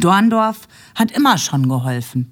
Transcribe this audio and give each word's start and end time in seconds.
Dorndorf 0.00 0.68
hat 0.94 1.10
immer 1.10 1.38
schon 1.38 1.68
geholfen. 1.68 2.30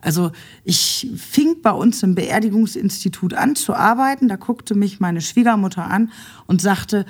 Also 0.00 0.30
ich 0.64 1.08
fing 1.16 1.56
bei 1.62 1.72
uns 1.72 2.02
im 2.02 2.14
Beerdigungsinstitut 2.14 3.34
an 3.34 3.56
zu 3.56 3.74
arbeiten. 3.74 4.28
Da 4.28 4.36
guckte 4.36 4.74
mich 4.74 5.00
meine 5.00 5.20
Schwiegermutter 5.20 5.84
an 5.84 6.12
und 6.46 6.62
sagte, 6.62 7.04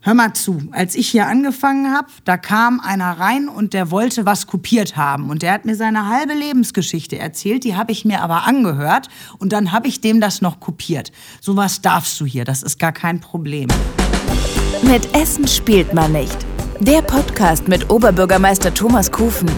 hör 0.00 0.14
mal 0.14 0.34
zu, 0.34 0.58
als 0.72 0.94
ich 0.94 1.08
hier 1.08 1.26
angefangen 1.26 1.92
habe, 1.92 2.08
da 2.24 2.36
kam 2.36 2.80
einer 2.80 3.18
rein 3.18 3.48
und 3.48 3.72
der 3.72 3.90
wollte 3.90 4.26
was 4.26 4.46
kopiert 4.46 4.96
haben. 4.96 5.30
Und 5.30 5.42
der 5.42 5.52
hat 5.52 5.64
mir 5.64 5.76
seine 5.76 6.08
halbe 6.08 6.34
Lebensgeschichte 6.34 7.18
erzählt, 7.18 7.64
die 7.64 7.76
habe 7.76 7.92
ich 7.92 8.04
mir 8.04 8.22
aber 8.22 8.46
angehört 8.46 9.08
und 9.38 9.52
dann 9.52 9.72
habe 9.72 9.88
ich 9.88 10.00
dem 10.00 10.20
das 10.20 10.42
noch 10.42 10.58
kopiert. 10.58 11.12
Sowas 11.40 11.82
darfst 11.82 12.20
du 12.20 12.26
hier, 12.26 12.44
das 12.44 12.62
ist 12.62 12.78
gar 12.78 12.92
kein 12.92 13.20
Problem. 13.20 13.68
Mit 14.82 15.14
Essen 15.14 15.46
spielt 15.46 15.94
man 15.94 16.12
nicht. 16.12 16.51
Der 16.84 17.00
Podcast 17.00 17.68
mit 17.68 17.90
Oberbürgermeister 17.90 18.74
Thomas 18.74 19.08
Kufen. 19.08 19.48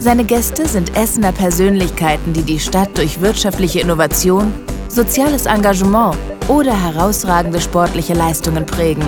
Seine 0.00 0.22
Gäste 0.22 0.68
sind 0.68 0.94
Essener 0.94 1.32
Persönlichkeiten, 1.32 2.34
die 2.34 2.42
die 2.42 2.58
Stadt 2.58 2.98
durch 2.98 3.22
wirtschaftliche 3.22 3.80
Innovation, 3.80 4.52
soziales 4.88 5.46
Engagement 5.46 6.14
oder 6.46 6.78
herausragende 6.78 7.58
sportliche 7.62 8.12
Leistungen 8.12 8.66
prägen. 8.66 9.02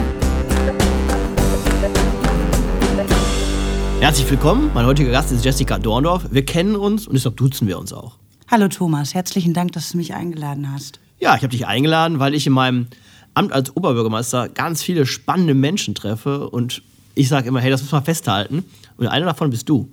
Herzlich 4.01 4.31
willkommen. 4.31 4.71
Mein 4.73 4.87
heutiger 4.87 5.11
Gast 5.11 5.31
ist 5.33 5.45
Jessica 5.45 5.79
Dorndorf. 5.79 6.29
Wir 6.31 6.47
kennen 6.47 6.77
uns 6.77 7.07
und 7.07 7.13
deshalb 7.13 7.37
duzen 7.37 7.69
wir 7.69 7.79
uns 7.79 7.93
auch. 7.93 8.17
Hallo 8.51 8.69
Thomas, 8.69 9.13
herzlichen 9.13 9.53
Dank, 9.53 9.73
dass 9.73 9.91
du 9.91 9.99
mich 9.99 10.15
eingeladen 10.15 10.73
hast. 10.73 10.99
Ja, 11.19 11.37
ich 11.37 11.43
habe 11.43 11.51
dich 11.51 11.67
eingeladen, 11.67 12.21
weil 12.21 12.35
ich 12.35 12.47
in 12.47 12.55
meinem 12.55 12.87
Amt 13.35 13.53
als 13.53 13.77
Oberbürgermeister 13.77 14.49
ganz 14.49 14.83
viele 14.83 15.05
spannende 15.05 15.53
Menschen 15.53 15.95
treffe 15.95 16.49
und 16.49 16.81
ich 17.17 17.29
sage 17.29 17.49
immer, 17.49 17.61
hey, 17.61 17.71
das 17.71 17.83
muss 17.83 17.91
man 17.91 18.05
festhalten. 18.05 18.65
Und 18.97 19.09
einer 19.09 19.27
davon 19.27 19.51
bist 19.51 19.69
du. 19.69 19.89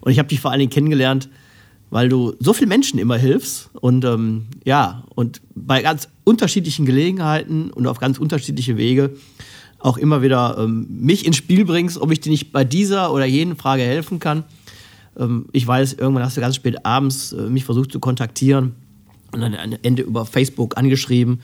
Und 0.00 0.12
ich 0.12 0.18
habe 0.18 0.28
dich 0.28 0.40
vor 0.40 0.50
allen 0.50 0.60
Dingen 0.60 0.70
kennengelernt, 0.70 1.30
weil 1.88 2.08
du 2.08 2.34
so 2.40 2.52
vielen 2.52 2.68
Menschen 2.68 2.98
immer 2.98 3.16
hilfst 3.16 3.70
und 3.74 4.04
ähm, 4.04 4.46
ja, 4.64 5.04
und 5.14 5.40
bei 5.54 5.82
ganz 5.82 6.08
unterschiedlichen 6.24 6.84
Gelegenheiten 6.84 7.70
und 7.70 7.86
auf 7.86 7.98
ganz 7.98 8.18
unterschiedliche 8.18 8.76
Wege 8.76 9.16
auch 9.78 9.96
immer 9.96 10.20
wieder 10.20 10.56
ähm, 10.58 10.86
mich 10.90 11.24
ins 11.24 11.36
Spiel 11.36 11.64
bringst, 11.64 11.98
ob 11.98 12.10
ich 12.10 12.20
dir 12.20 12.30
nicht 12.30 12.52
bei 12.52 12.64
dieser 12.64 13.12
oder 13.12 13.24
jenen 13.24 13.56
Frage 13.56 13.82
helfen 13.82 14.18
kann. 14.18 14.44
Ähm, 15.16 15.46
ich 15.52 15.66
weiß, 15.66 15.94
irgendwann 15.94 16.24
hast 16.24 16.36
du 16.36 16.40
ganz 16.40 16.56
spät 16.56 16.84
abends 16.84 17.32
äh, 17.32 17.42
mich 17.42 17.64
versucht 17.64 17.92
zu 17.92 18.00
kontaktieren 18.00 18.74
und 19.32 19.40
dann 19.40 19.54
am 19.54 19.74
Ende 19.82 20.02
über 20.02 20.26
Facebook 20.26 20.76
angeschrieben, 20.76 21.40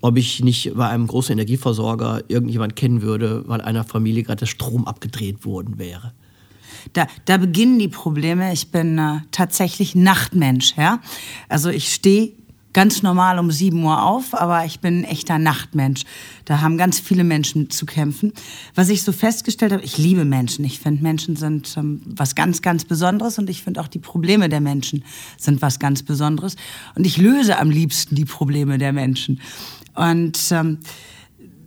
ob 0.00 0.16
ich 0.16 0.42
nicht 0.42 0.74
bei 0.74 0.88
einem 0.88 1.06
großen 1.06 1.32
Energieversorger 1.32 2.22
irgendjemand 2.28 2.76
kennen 2.76 3.02
würde, 3.02 3.44
weil 3.46 3.60
einer 3.60 3.84
Familie 3.84 4.22
gerade 4.22 4.40
der 4.40 4.46
Strom 4.46 4.86
abgedreht 4.86 5.44
worden 5.44 5.78
wäre 5.78 6.12
da, 6.92 7.06
da 7.24 7.36
beginnen 7.36 7.78
die 7.78 7.88
Probleme. 7.88 8.52
Ich 8.52 8.70
bin 8.70 8.98
äh, 8.98 9.20
tatsächlich 9.30 9.94
Nachtmensch. 9.94 10.74
Ja? 10.76 11.00
Also 11.48 11.70
ich 11.70 11.92
stehe 11.92 12.32
ganz 12.72 13.02
normal 13.02 13.38
um 13.38 13.50
7 13.50 13.82
Uhr 13.82 14.02
auf, 14.02 14.34
aber 14.34 14.64
ich 14.64 14.80
bin 14.80 15.00
ein 15.00 15.04
echter 15.04 15.38
Nachtmensch. 15.38 16.04
Da 16.44 16.60
haben 16.60 16.78
ganz 16.78 17.00
viele 17.00 17.24
Menschen 17.24 17.70
zu 17.70 17.86
kämpfen. 17.86 18.32
Was 18.74 18.88
ich 18.88 19.02
so 19.02 19.10
festgestellt 19.12 19.72
habe, 19.72 19.82
ich 19.82 19.98
liebe 19.98 20.24
Menschen. 20.24 20.64
Ich 20.64 20.78
finde, 20.78 21.02
Menschen 21.02 21.34
sind 21.34 21.74
ähm, 21.76 22.02
was 22.04 22.34
ganz, 22.34 22.62
ganz 22.62 22.84
Besonderes 22.84 23.38
und 23.38 23.50
ich 23.50 23.62
finde 23.62 23.80
auch 23.80 23.88
die 23.88 23.98
Probleme 23.98 24.48
der 24.48 24.60
Menschen 24.60 25.04
sind 25.38 25.62
was 25.62 25.78
ganz 25.78 26.02
Besonderes. 26.02 26.56
Und 26.94 27.06
ich 27.06 27.16
löse 27.16 27.58
am 27.58 27.70
liebsten 27.70 28.14
die 28.14 28.26
Probleme 28.26 28.78
der 28.78 28.92
Menschen. 28.92 29.40
Und 29.98 30.38
ähm, 30.52 30.78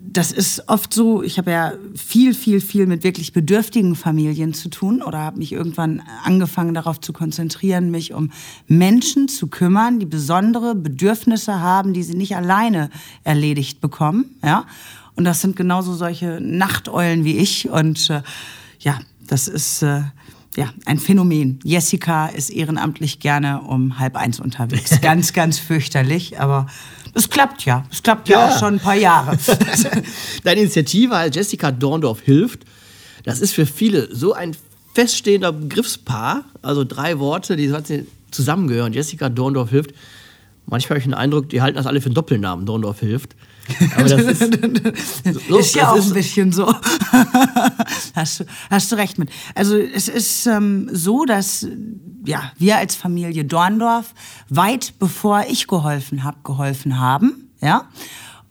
das 0.01 0.31
ist 0.31 0.67
oft 0.67 0.93
so, 0.93 1.21
ich 1.21 1.37
habe 1.37 1.51
ja 1.51 1.73
viel, 1.95 2.33
viel, 2.33 2.59
viel 2.59 2.87
mit 2.87 3.03
wirklich 3.03 3.33
bedürftigen 3.33 3.95
Familien 3.95 4.53
zu 4.53 4.69
tun 4.69 5.01
oder 5.01 5.19
habe 5.19 5.37
mich 5.37 5.51
irgendwann 5.53 6.01
angefangen 6.23 6.73
darauf 6.73 6.99
zu 6.99 7.13
konzentrieren, 7.13 7.91
mich 7.91 8.13
um 8.13 8.31
Menschen 8.67 9.27
zu 9.27 9.47
kümmern, 9.47 9.99
die 9.99 10.05
besondere 10.05 10.75
Bedürfnisse 10.75 11.61
haben, 11.61 11.93
die 11.93 12.03
sie 12.03 12.15
nicht 12.15 12.35
alleine 12.35 12.89
erledigt 13.23 13.79
bekommen. 13.79 14.35
Ja? 14.43 14.65
Und 15.15 15.25
das 15.25 15.41
sind 15.41 15.55
genauso 15.55 15.93
solche 15.93 16.39
Nachteulen 16.41 17.23
wie 17.23 17.37
ich. 17.37 17.69
Und 17.69 18.09
äh, 18.09 18.21
ja, 18.79 18.99
das 19.27 19.47
ist 19.47 19.81
äh, 19.83 20.01
ja, 20.57 20.69
ein 20.85 20.99
Phänomen. 20.99 21.59
Jessica 21.63 22.27
ist 22.27 22.49
ehrenamtlich 22.49 23.19
gerne 23.19 23.61
um 23.61 23.99
halb 23.99 24.17
eins 24.17 24.39
unterwegs. 24.39 24.99
Ganz, 25.01 25.31
ganz 25.33 25.59
fürchterlich, 25.59 26.39
aber 26.39 26.67
es 27.13 27.29
klappt 27.29 27.65
ja. 27.65 27.85
Es 27.91 28.01
klappt 28.01 28.29
ja, 28.29 28.39
ja 28.39 28.47
auch 28.47 28.59
schon 28.59 28.75
ein 28.75 28.79
paar 28.79 28.95
Jahre. 28.95 29.37
Deine 30.43 30.61
Initiative 30.61 31.15
als 31.15 31.35
Jessica 31.35 31.71
Dorndorf 31.71 32.21
hilft, 32.21 32.61
das 33.23 33.39
ist 33.39 33.53
für 33.53 33.65
viele 33.65 34.13
so 34.13 34.33
ein 34.33 34.55
feststehender 34.93 35.51
Begriffspaar, 35.51 36.45
also 36.61 36.83
drei 36.83 37.19
Worte, 37.19 37.55
die 37.55 37.73
zusammengehören. 38.31 38.93
Jessica 38.93 39.29
Dorndorf 39.29 39.69
hilft. 39.69 39.91
Manchmal 40.65 40.91
habe 40.91 40.99
ich 40.99 41.05
den 41.05 41.13
Eindruck, 41.13 41.49
die 41.49 41.61
halten 41.61 41.77
das 41.77 41.85
alle 41.85 42.01
für 42.01 42.07
einen 42.07 42.15
Doppelnamen. 42.15 42.65
Dorndorf 42.65 42.99
hilft. 42.99 43.35
Aber 43.95 44.09
das 44.09 44.21
ist, 44.41 45.47
so, 45.47 45.57
ist 45.57 45.75
ja 45.75 45.91
auch 45.91 45.95
ist 45.95 46.07
ein 46.07 46.13
bisschen 46.13 46.51
so. 46.51 46.73
hast, 48.15 48.39
du, 48.39 48.45
hast 48.69 48.91
du 48.91 48.95
recht 48.95 49.17
mit. 49.17 49.29
Also 49.55 49.77
es 49.77 50.07
ist 50.07 50.45
ähm, 50.47 50.89
so, 50.91 51.25
dass 51.25 51.67
ja, 52.25 52.51
wir 52.57 52.77
als 52.77 52.95
Familie 52.95 53.45
Dorndorf 53.45 54.13
weit 54.49 54.93
bevor 54.99 55.45
ich 55.49 55.67
geholfen 55.67 56.23
habe, 56.23 56.37
geholfen 56.43 56.99
haben. 56.99 57.51
Ja? 57.61 57.87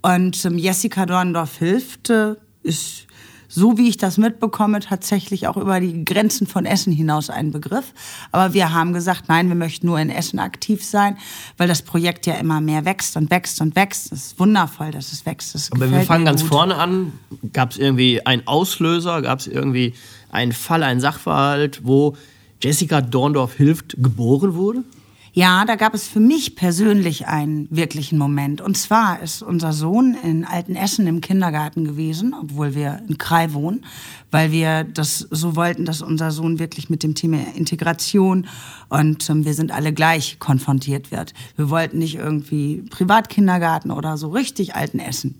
Und 0.02 0.44
ähm, 0.44 0.58
Jessica 0.58 1.06
Dorndorf 1.06 1.58
hilft, 1.58 2.10
äh, 2.10 2.34
ist 2.62 3.06
so 3.50 3.76
wie 3.76 3.88
ich 3.88 3.96
das 3.96 4.16
mitbekomme, 4.16 4.78
tatsächlich 4.78 5.48
auch 5.48 5.56
über 5.56 5.80
die 5.80 6.04
Grenzen 6.04 6.46
von 6.46 6.64
Essen 6.64 6.92
hinaus 6.92 7.30
ein 7.30 7.50
Begriff. 7.50 7.92
Aber 8.30 8.54
wir 8.54 8.72
haben 8.72 8.92
gesagt, 8.92 9.24
nein, 9.28 9.48
wir 9.48 9.56
möchten 9.56 9.86
nur 9.86 9.98
in 9.98 10.08
Essen 10.08 10.38
aktiv 10.38 10.84
sein, 10.84 11.18
weil 11.56 11.66
das 11.66 11.82
Projekt 11.82 12.26
ja 12.26 12.34
immer 12.34 12.60
mehr 12.60 12.84
wächst 12.84 13.16
und 13.16 13.28
wächst 13.30 13.60
und 13.60 13.74
wächst. 13.74 14.12
Es 14.12 14.26
ist 14.26 14.38
wundervoll, 14.38 14.92
dass 14.92 15.12
es 15.12 15.26
wächst. 15.26 15.54
Das 15.56 15.72
Aber 15.72 15.90
wir 15.90 16.00
fangen 16.02 16.24
ganz 16.24 16.42
vorne 16.42 16.76
an. 16.76 17.12
Gab 17.52 17.72
es 17.72 17.78
irgendwie 17.78 18.24
einen 18.24 18.46
Auslöser? 18.46 19.20
Gab 19.20 19.40
es 19.40 19.48
irgendwie 19.48 19.94
einen 20.30 20.52
Fall, 20.52 20.84
einen 20.84 21.00
Sachverhalt, 21.00 21.80
wo 21.82 22.16
Jessica 22.62 23.00
Dorndorf 23.00 23.54
hilft 23.54 23.96
geboren 23.98 24.54
wurde? 24.54 24.84
Ja, 25.32 25.64
da 25.64 25.76
gab 25.76 25.94
es 25.94 26.08
für 26.08 26.18
mich 26.18 26.56
persönlich 26.56 27.28
einen 27.28 27.68
wirklichen 27.70 28.18
Moment. 28.18 28.60
Und 28.60 28.76
zwar 28.76 29.20
ist 29.22 29.42
unser 29.42 29.72
Sohn 29.72 30.16
in 30.24 30.44
Altenessen 30.44 31.06
im 31.06 31.20
Kindergarten 31.20 31.84
gewesen, 31.84 32.34
obwohl 32.34 32.74
wir 32.74 33.00
in 33.08 33.16
Krai 33.16 33.52
wohnen, 33.52 33.84
weil 34.32 34.50
wir 34.50 34.82
das 34.82 35.18
so 35.30 35.54
wollten, 35.54 35.84
dass 35.84 36.02
unser 36.02 36.32
Sohn 36.32 36.58
wirklich 36.58 36.90
mit 36.90 37.04
dem 37.04 37.14
Thema 37.14 37.38
Integration 37.54 38.48
und 38.88 39.30
ähm, 39.30 39.44
wir 39.44 39.54
sind 39.54 39.70
alle 39.70 39.92
gleich 39.92 40.40
konfrontiert 40.40 41.12
wird. 41.12 41.32
Wir 41.54 41.70
wollten 41.70 41.98
nicht 41.98 42.16
irgendwie 42.16 42.82
Privatkindergarten 42.90 43.92
oder 43.92 44.16
so 44.16 44.30
richtig 44.30 44.74
Altenessen. 44.74 45.38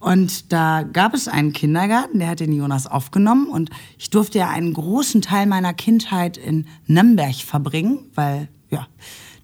Und 0.00 0.50
da 0.50 0.82
gab 0.82 1.14
es 1.14 1.28
einen 1.28 1.52
Kindergarten, 1.52 2.18
der 2.18 2.28
hat 2.30 2.40
den 2.40 2.52
Jonas 2.52 2.86
aufgenommen 2.88 3.48
und 3.48 3.70
ich 3.96 4.10
durfte 4.10 4.38
ja 4.38 4.48
einen 4.48 4.72
großen 4.72 5.22
Teil 5.22 5.46
meiner 5.46 5.74
Kindheit 5.74 6.36
in 6.36 6.66
Nürnberg 6.86 7.36
verbringen, 7.36 8.06
weil 8.14 8.48
ja, 8.70 8.86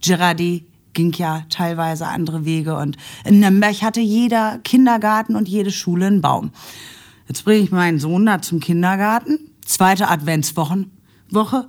Girardi 0.00 0.66
ging 0.92 1.12
ja 1.12 1.44
teilweise 1.50 2.06
andere 2.06 2.44
Wege 2.44 2.76
und 2.76 2.96
in 3.24 3.40
Nürnberg 3.40 3.82
hatte 3.82 4.00
jeder 4.00 4.58
Kindergarten 4.64 5.36
und 5.36 5.48
jede 5.48 5.70
Schule 5.70 6.06
einen 6.06 6.22
Baum. 6.22 6.50
Jetzt 7.28 7.44
bringe 7.44 7.62
ich 7.62 7.70
meinen 7.70 7.98
Sohn 7.98 8.24
da 8.24 8.40
zum 8.40 8.60
Kindergarten, 8.60 9.38
zweite 9.64 10.08
Adventswoche. 10.08 10.86
Woche. 11.30 11.66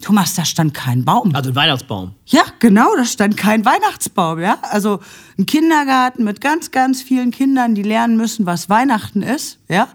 Thomas, 0.00 0.34
da 0.34 0.46
stand 0.46 0.72
kein 0.72 1.04
Baum. 1.04 1.34
Also 1.34 1.50
ein 1.50 1.56
Weihnachtsbaum. 1.56 2.14
Ja, 2.24 2.42
genau, 2.58 2.96
da 2.96 3.04
stand 3.04 3.36
kein 3.36 3.64
Weihnachtsbaum, 3.66 4.40
ja. 4.40 4.58
Also 4.62 5.00
ein 5.38 5.44
Kindergarten 5.44 6.24
mit 6.24 6.40
ganz, 6.40 6.70
ganz 6.70 7.02
vielen 7.02 7.30
Kindern, 7.30 7.74
die 7.74 7.82
lernen 7.82 8.16
müssen, 8.16 8.46
was 8.46 8.70
Weihnachten 8.70 9.22
ist, 9.22 9.58
ja. 9.68 9.88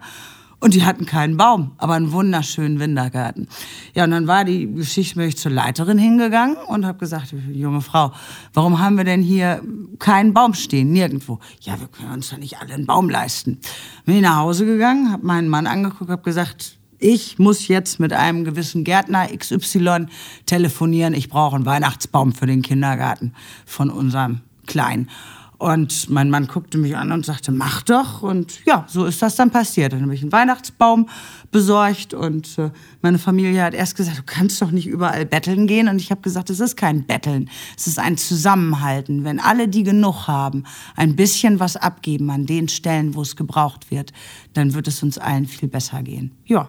Und 0.66 0.74
die 0.74 0.84
hatten 0.84 1.06
keinen 1.06 1.36
Baum, 1.36 1.70
aber 1.78 1.94
einen 1.94 2.10
wunderschönen 2.10 2.80
Wintergarten. 2.80 3.46
Ja, 3.94 4.02
und 4.02 4.10
dann 4.10 4.26
war 4.26 4.44
die 4.44 4.66
Geschichte, 4.66 5.22
ich 5.22 5.36
zur 5.36 5.52
Leiterin 5.52 5.96
hingegangen 5.96 6.56
und 6.56 6.84
habe 6.84 6.98
gesagt, 6.98 7.32
junge 7.52 7.80
Frau, 7.80 8.10
warum 8.52 8.80
haben 8.80 8.96
wir 8.96 9.04
denn 9.04 9.22
hier 9.22 9.62
keinen 10.00 10.34
Baum 10.34 10.54
stehen, 10.54 10.90
nirgendwo? 10.90 11.38
Ja, 11.60 11.78
wir 11.78 11.86
können 11.86 12.14
uns 12.14 12.32
ja 12.32 12.38
nicht 12.38 12.58
alle 12.58 12.74
einen 12.74 12.84
Baum 12.84 13.08
leisten. 13.08 13.60
Bin 14.06 14.16
ich 14.16 14.22
nach 14.22 14.38
Hause 14.38 14.66
gegangen, 14.66 15.12
habe 15.12 15.24
meinen 15.24 15.48
Mann 15.48 15.68
angeguckt, 15.68 16.10
habe 16.10 16.22
gesagt, 16.22 16.78
ich 16.98 17.38
muss 17.38 17.68
jetzt 17.68 18.00
mit 18.00 18.12
einem 18.12 18.42
gewissen 18.42 18.82
Gärtner 18.82 19.28
XY 19.28 20.06
telefonieren, 20.46 21.14
ich 21.14 21.28
brauche 21.28 21.54
einen 21.54 21.64
Weihnachtsbaum 21.64 22.32
für 22.32 22.46
den 22.46 22.62
Kindergarten 22.62 23.34
von 23.66 23.88
unserem 23.88 24.40
Kleinen. 24.66 25.10
Und 25.58 26.10
mein 26.10 26.28
Mann 26.28 26.48
guckte 26.48 26.76
mich 26.76 26.96
an 26.98 27.12
und 27.12 27.24
sagte, 27.24 27.50
mach 27.50 27.82
doch. 27.82 28.22
Und 28.22 28.64
ja, 28.66 28.84
so 28.88 29.06
ist 29.06 29.22
das 29.22 29.36
dann 29.36 29.50
passiert. 29.50 29.94
Dann 29.94 30.02
habe 30.02 30.14
ich 30.14 30.20
einen 30.20 30.32
Weihnachtsbaum 30.32 31.08
besorgt 31.50 32.12
und 32.12 32.58
äh, 32.58 32.70
meine 33.00 33.18
Familie 33.18 33.62
hat 33.62 33.72
erst 33.72 33.96
gesagt, 33.96 34.18
du 34.18 34.22
kannst 34.26 34.60
doch 34.60 34.70
nicht 34.70 34.86
überall 34.86 35.24
betteln 35.24 35.66
gehen. 35.66 35.88
Und 35.88 35.98
ich 36.00 36.10
habe 36.10 36.20
gesagt, 36.20 36.50
es 36.50 36.60
ist 36.60 36.76
kein 36.76 37.04
Betteln, 37.04 37.48
es 37.76 37.86
ist 37.86 37.98
ein 37.98 38.18
Zusammenhalten. 38.18 39.24
Wenn 39.24 39.40
alle, 39.40 39.68
die 39.68 39.82
genug 39.82 40.26
haben, 40.28 40.64
ein 40.94 41.16
bisschen 41.16 41.58
was 41.58 41.76
abgeben 41.76 42.30
an 42.30 42.44
den 42.44 42.68
Stellen, 42.68 43.14
wo 43.14 43.22
es 43.22 43.34
gebraucht 43.34 43.90
wird, 43.90 44.12
dann 44.52 44.74
wird 44.74 44.88
es 44.88 45.02
uns 45.02 45.16
allen 45.16 45.46
viel 45.46 45.68
besser 45.68 46.02
gehen. 46.02 46.32
Ja. 46.44 46.68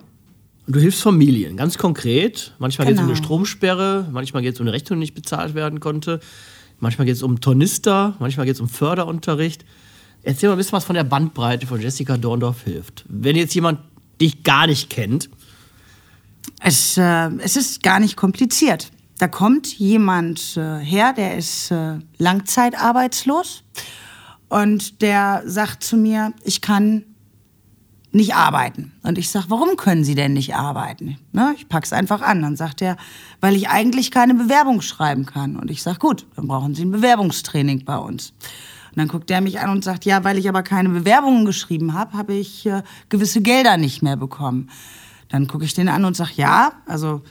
Und 0.66 0.76
du 0.76 0.80
hilfst 0.80 1.02
Familien, 1.02 1.56
ganz 1.58 1.78
konkret. 1.78 2.54
Manchmal 2.60 2.88
geht 2.88 2.96
es 2.96 3.00
um 3.00 3.06
eine 3.06 3.14
Genau. 3.16 3.26
Stromsperre, 3.26 4.08
manchmal 4.12 4.44
geht 4.44 4.54
es 4.56 4.60
um 4.60 4.66
eine 4.66 4.74
Rechnung, 4.74 5.00
die 5.00 5.06
nicht 5.06 5.14
bezahlt 5.14 5.56
werden 5.56 5.80
konnte. 5.80 6.20
Manchmal 6.80 7.06
geht 7.06 7.16
es 7.16 7.24
um 7.24 7.42
Tornister, 7.42 8.16
manchmal 8.20 8.46
geht 8.46 8.56
es 8.56 8.62
um 8.62 8.70
Förderunterricht. 8.70 9.66
Erzähl 10.24 10.50
mal 10.50 10.56
ein 10.56 10.58
bisschen 10.58 10.74
was 10.74 10.86
von 10.86 10.96
der 10.96 11.04
Bandbreite 11.04 11.66
von 11.68 11.82
Jessica 11.82 12.18
Dorndorf 12.18 12.64
hilft. 12.64 13.06
Wenn 13.08 13.36
jetzt 13.36 13.54
jemand 13.56 13.80
dich 14.20 14.44
gar 14.44 14.68
nicht 14.68 14.90
kennt, 14.90 15.30
Es, 16.62 16.98
äh, 16.98 17.30
es 17.40 17.56
ist 17.56 17.84
gar 17.84 18.00
nicht 18.00 18.16
kompliziert. 18.16 18.92
Da 19.20 19.28
kommt 19.28 19.78
jemand 19.78 20.58
äh, 20.58 20.78
her, 20.80 21.14
der 21.14 21.38
ist 21.38 21.72
äh, 21.72 22.00
langzeitarbeitslos 22.18 23.64
und 24.50 25.02
der 25.02 25.44
sagt 25.46 25.84
zu 25.84 25.98
mir, 25.98 26.34
ich 26.44 26.62
kann 26.62 27.04
nicht 28.18 28.36
arbeiten. 28.36 28.92
Und 29.04 29.18
ich 29.18 29.30
sage, 29.30 29.46
warum 29.50 29.78
können 29.78 30.04
Sie 30.04 30.16
denn 30.16 30.34
nicht 30.34 30.56
arbeiten? 30.56 31.18
Ne, 31.32 31.54
ich 31.56 31.70
pack's 31.70 31.94
einfach 31.94 32.22
an. 32.22 32.42
Dann 32.42 32.58
sagt 32.58 32.82
er, 32.82 32.98
weil 33.40 33.56
ich 33.56 33.70
eigentlich 33.70 34.12
keine 34.12 34.34
Bewerbung 34.34 34.82
schreiben 34.82 35.26
kann. 35.26 35.56
Und 35.56 35.72
ich 35.72 35.82
sage, 35.82 36.00
gut, 36.00 36.26
dann 36.36 36.48
brauchen 36.48 36.76
Sie 36.76 36.84
ein 36.84 36.92
Bewerbungstraining 36.92 37.86
bei 37.86 37.98
uns. 37.98 38.34
Und 38.92 38.98
dann 38.98 39.08
guckt 39.08 39.32
er 39.32 39.40
mich 39.40 39.60
an 39.60 39.70
und 39.70 39.84
sagt, 39.84 40.04
ja, 40.06 40.24
weil 40.24 40.38
ich 40.38 40.50
aber 40.50 40.64
keine 40.64 40.90
Bewerbungen 40.90 41.46
geschrieben 41.46 41.94
habe, 41.94 42.18
habe 42.18 42.34
ich 42.34 42.66
äh, 42.66 42.84
gewisse 43.10 43.42
Gelder 43.42 43.78
nicht 43.78 44.02
mehr 44.02 44.18
bekommen. 44.18 44.70
Dann 45.30 45.48
gucke 45.48 45.66
ich 45.66 45.74
den 45.74 45.88
an 45.88 46.04
und 46.04 46.18
sage, 46.18 46.32
ja, 46.36 46.74
also 46.86 47.22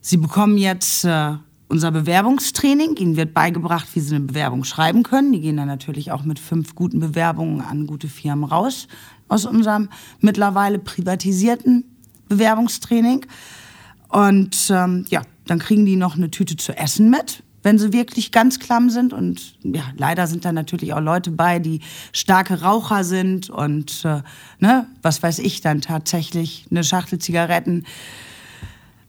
Sie 0.00 0.16
bekommen 0.16 0.58
jetzt 0.58 1.04
äh, 1.04 1.34
unser 1.68 1.90
Bewerbungstraining. 1.90 2.96
Ihnen 2.96 3.16
wird 3.16 3.34
beigebracht, 3.34 3.88
wie 3.94 4.00
Sie 4.00 4.14
eine 4.14 4.24
Bewerbung 4.24 4.64
schreiben 4.64 5.02
können. 5.02 5.32
Die 5.32 5.40
gehen 5.40 5.56
dann 5.56 5.68
natürlich 5.68 6.12
auch 6.12 6.24
mit 6.24 6.38
fünf 6.38 6.74
guten 6.74 7.00
Bewerbungen 7.00 7.60
an 7.60 7.86
gute 7.86 8.08
Firmen 8.08 8.44
raus 8.44 8.88
aus 9.28 9.46
unserem 9.46 9.88
mittlerweile 10.20 10.78
privatisierten 10.78 11.84
Bewerbungstraining. 12.28 13.26
Und 14.08 14.70
ähm, 14.70 15.06
ja, 15.08 15.22
dann 15.46 15.58
kriegen 15.58 15.86
die 15.86 15.96
noch 15.96 16.16
eine 16.16 16.30
Tüte 16.30 16.56
zu 16.56 16.76
essen 16.76 17.10
mit, 17.10 17.42
wenn 17.62 17.78
sie 17.78 17.92
wirklich 17.92 18.32
ganz 18.32 18.60
klamm 18.60 18.90
sind. 18.90 19.12
Und 19.12 19.56
ja, 19.62 19.82
leider 19.96 20.26
sind 20.26 20.44
da 20.44 20.52
natürlich 20.52 20.92
auch 20.92 21.00
Leute 21.00 21.30
bei, 21.30 21.58
die 21.58 21.80
starke 22.12 22.62
Raucher 22.62 23.04
sind 23.04 23.50
und 23.50 24.04
äh, 24.04 24.22
ne, 24.60 24.86
was 25.02 25.22
weiß 25.22 25.38
ich 25.40 25.60
dann 25.60 25.80
tatsächlich 25.80 26.66
eine 26.70 26.84
Schachtel 26.84 27.18
Zigaretten 27.18 27.84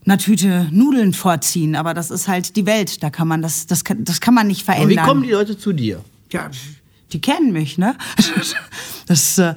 einer 0.06 0.18
Tüte 0.18 0.68
Nudeln 0.72 1.14
vorziehen. 1.14 1.76
Aber 1.76 1.94
das 1.94 2.12
ist 2.12 2.28
halt 2.28 2.56
die 2.56 2.66
Welt. 2.66 3.04
Da 3.04 3.10
kann 3.10 3.28
man 3.28 3.42
das, 3.42 3.68
das 3.68 3.84
kann, 3.84 4.04
das 4.04 4.22
kann 4.22 4.34
man 4.34 4.48
nicht 4.48 4.68
aber 4.68 4.78
verändern. 4.78 5.06
wie 5.06 5.08
kommen 5.08 5.24
die 5.24 5.32
Leute 5.32 5.58
zu 5.58 5.74
dir? 5.74 6.04
Ja, 6.32 6.50
die 7.12 7.22
kennen 7.22 7.52
mich, 7.52 7.78
ne? 7.78 7.96
Das, 9.08 9.38
äh, 9.38 9.54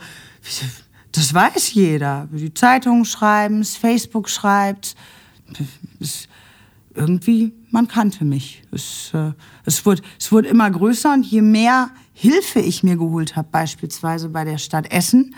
das 1.12 1.32
weiß 1.32 1.72
jeder. 1.72 2.28
Die 2.30 2.52
Zeitungen 2.52 3.06
schreiben 3.06 3.60
es, 3.60 3.76
Facebook 3.76 4.28
schreibt. 4.28 4.94
Es, 6.00 6.28
irgendwie, 6.94 7.52
man 7.70 7.88
kannte 7.88 8.26
mich. 8.26 8.62
Es, 8.72 9.10
äh, 9.14 9.32
es, 9.64 9.86
wurde, 9.86 10.02
es 10.18 10.30
wurde 10.30 10.48
immer 10.48 10.70
größer 10.70 11.14
und 11.14 11.24
je 11.24 11.40
mehr 11.40 11.90
Hilfe 12.12 12.60
ich 12.60 12.82
mir 12.82 12.96
geholt 12.96 13.36
habe, 13.36 13.48
beispielsweise 13.50 14.28
bei 14.28 14.44
der 14.44 14.58
Stadt 14.58 14.90
Essen, 14.90 15.34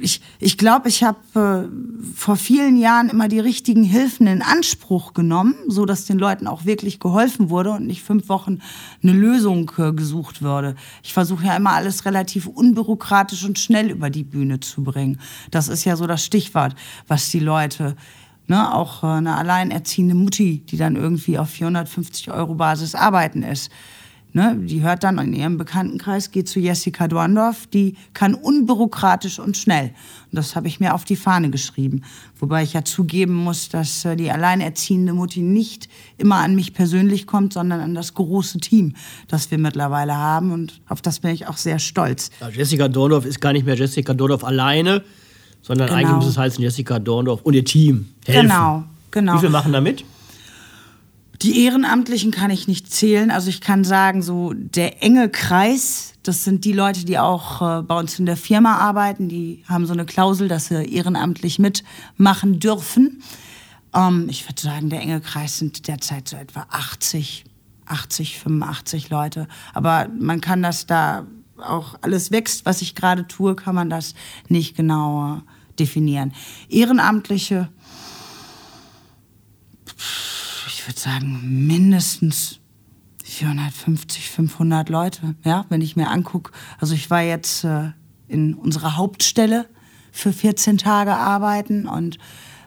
ich, 0.00 0.20
ich 0.38 0.58
glaube, 0.58 0.88
ich 0.88 1.02
habe 1.02 1.18
äh, 1.34 2.14
vor 2.14 2.36
vielen 2.36 2.76
Jahren 2.76 3.08
immer 3.08 3.28
die 3.28 3.40
richtigen 3.40 3.84
Hilfen 3.84 4.26
in 4.26 4.42
Anspruch 4.42 5.14
genommen, 5.14 5.54
so 5.68 5.86
dass 5.86 6.04
den 6.04 6.18
Leuten 6.18 6.46
auch 6.46 6.66
wirklich 6.66 7.00
geholfen 7.00 7.48
wurde 7.48 7.70
und 7.70 7.86
nicht 7.86 8.02
fünf 8.02 8.28
Wochen 8.28 8.58
eine 9.02 9.12
Lösung 9.12 9.70
äh, 9.78 9.92
gesucht 9.92 10.42
würde. 10.42 10.74
Ich 11.02 11.14
versuche 11.14 11.46
ja 11.46 11.56
immer 11.56 11.72
alles 11.72 12.04
relativ 12.04 12.46
unbürokratisch 12.46 13.44
und 13.44 13.58
schnell 13.58 13.90
über 13.90 14.10
die 14.10 14.24
Bühne 14.24 14.60
zu 14.60 14.84
bringen. 14.84 15.20
Das 15.50 15.68
ist 15.68 15.84
ja 15.84 15.96
so 15.96 16.06
das 16.06 16.24
Stichwort, 16.24 16.74
was 17.08 17.30
die 17.30 17.40
Leute 17.40 17.96
Ne, 18.48 18.72
auch 18.72 19.02
äh, 19.02 19.08
eine 19.08 19.36
alleinerziehende 19.36 20.14
Mutti, 20.14 20.64
die 20.64 20.76
dann 20.76 20.94
irgendwie 20.94 21.36
auf 21.36 21.50
450 21.50 22.30
Euro 22.30 22.54
Basis 22.54 22.94
arbeiten 22.94 23.42
ist. 23.42 23.72
Ne, 24.36 24.54
die 24.54 24.82
hört 24.82 25.02
dann 25.02 25.16
in 25.16 25.32
ihrem 25.32 25.56
Bekanntenkreis, 25.56 26.30
geht 26.30 26.46
zu 26.46 26.60
Jessica 26.60 27.08
Dorndorf, 27.08 27.66
die 27.68 27.96
kann 28.12 28.34
unbürokratisch 28.34 29.38
und 29.38 29.56
schnell. 29.56 29.92
Und 30.30 30.36
das 30.36 30.54
habe 30.54 30.68
ich 30.68 30.78
mir 30.78 30.92
auf 30.92 31.06
die 31.06 31.16
Fahne 31.16 31.48
geschrieben. 31.48 32.02
Wobei 32.38 32.62
ich 32.62 32.74
ja 32.74 32.84
zugeben 32.84 33.32
muss, 33.32 33.70
dass 33.70 34.04
äh, 34.04 34.14
die 34.14 34.30
alleinerziehende 34.30 35.14
Mutti 35.14 35.40
nicht 35.40 35.88
immer 36.18 36.36
an 36.36 36.54
mich 36.54 36.74
persönlich 36.74 37.26
kommt, 37.26 37.54
sondern 37.54 37.80
an 37.80 37.94
das 37.94 38.12
große 38.12 38.58
Team, 38.58 38.92
das 39.26 39.50
wir 39.50 39.56
mittlerweile 39.56 40.14
haben. 40.14 40.52
Und 40.52 40.82
auf 40.86 41.00
das 41.00 41.20
bin 41.20 41.30
ich 41.30 41.46
auch 41.46 41.56
sehr 41.56 41.78
stolz. 41.78 42.30
Ja, 42.42 42.50
Jessica 42.50 42.88
Dorndorf 42.88 43.24
ist 43.24 43.40
gar 43.40 43.54
nicht 43.54 43.64
mehr 43.64 43.74
Jessica 43.76 44.12
Dorndorf 44.12 44.44
alleine, 44.44 45.02
sondern 45.62 45.88
Genau. 45.88 45.98
eigentlich 45.98 46.14
muss 46.16 46.26
es 46.26 46.36
heißen 46.36 46.62
Jessica 46.62 46.98
Dorndorf 46.98 47.40
und 47.40 47.54
ihr 47.54 47.64
Team 47.64 48.10
helfen. 48.26 48.48
Genau, 48.48 48.84
genau. 49.10 49.36
Wie 49.36 49.38
viele 49.38 49.50
machen 49.52 49.72
da 49.72 49.80
mit? 49.80 50.04
Die 51.42 51.64
Ehrenamtlichen 51.64 52.30
kann 52.30 52.50
ich 52.50 52.66
nicht 52.68 52.90
zählen. 52.92 53.30
Also 53.30 53.48
ich 53.48 53.60
kann 53.60 53.84
sagen, 53.84 54.22
so 54.22 54.52
der 54.54 55.02
enge 55.02 55.28
Kreis, 55.28 56.14
das 56.22 56.44
sind 56.44 56.64
die 56.64 56.72
Leute, 56.72 57.04
die 57.04 57.18
auch 57.18 57.60
äh, 57.60 57.82
bei 57.82 57.98
uns 57.98 58.18
in 58.18 58.26
der 58.26 58.36
Firma 58.36 58.76
arbeiten. 58.76 59.28
Die 59.28 59.62
haben 59.68 59.86
so 59.86 59.92
eine 59.92 60.06
Klausel, 60.06 60.48
dass 60.48 60.66
sie 60.66 60.84
ehrenamtlich 60.84 61.58
mitmachen 61.58 62.58
dürfen. 62.58 63.22
Ähm, 63.94 64.26
ich 64.30 64.48
würde 64.48 64.60
sagen, 64.60 64.88
der 64.88 65.00
enge 65.00 65.20
Kreis 65.20 65.58
sind 65.58 65.88
derzeit 65.88 66.28
so 66.28 66.36
etwa 66.36 66.66
80, 66.70 67.44
80, 67.86 68.38
85 68.38 69.10
Leute. 69.10 69.46
Aber 69.74 70.08
man 70.18 70.40
kann 70.40 70.62
das 70.62 70.86
da 70.86 71.26
auch 71.58 71.96
alles 72.02 72.30
wächst, 72.30 72.66
was 72.66 72.82
ich 72.82 72.94
gerade 72.94 73.26
tue, 73.26 73.56
kann 73.56 73.74
man 73.74 73.90
das 73.90 74.14
nicht 74.48 74.76
genau 74.76 75.36
äh, 75.36 75.40
definieren. 75.78 76.32
Ehrenamtliche 76.68 77.68
ich 80.68 80.86
würde 80.86 80.98
sagen, 80.98 81.66
mindestens 81.66 82.60
450, 83.24 84.30
500 84.30 84.88
Leute. 84.88 85.34
Ja, 85.44 85.66
wenn 85.68 85.80
ich 85.80 85.96
mir 85.96 86.08
angucke. 86.08 86.52
Also 86.78 86.94
ich 86.94 87.10
war 87.10 87.22
jetzt 87.22 87.64
äh, 87.64 87.90
in 88.28 88.54
unserer 88.54 88.96
Hauptstelle 88.96 89.66
für 90.12 90.32
14 90.32 90.78
Tage 90.78 91.14
arbeiten 91.14 91.86
und 91.86 92.18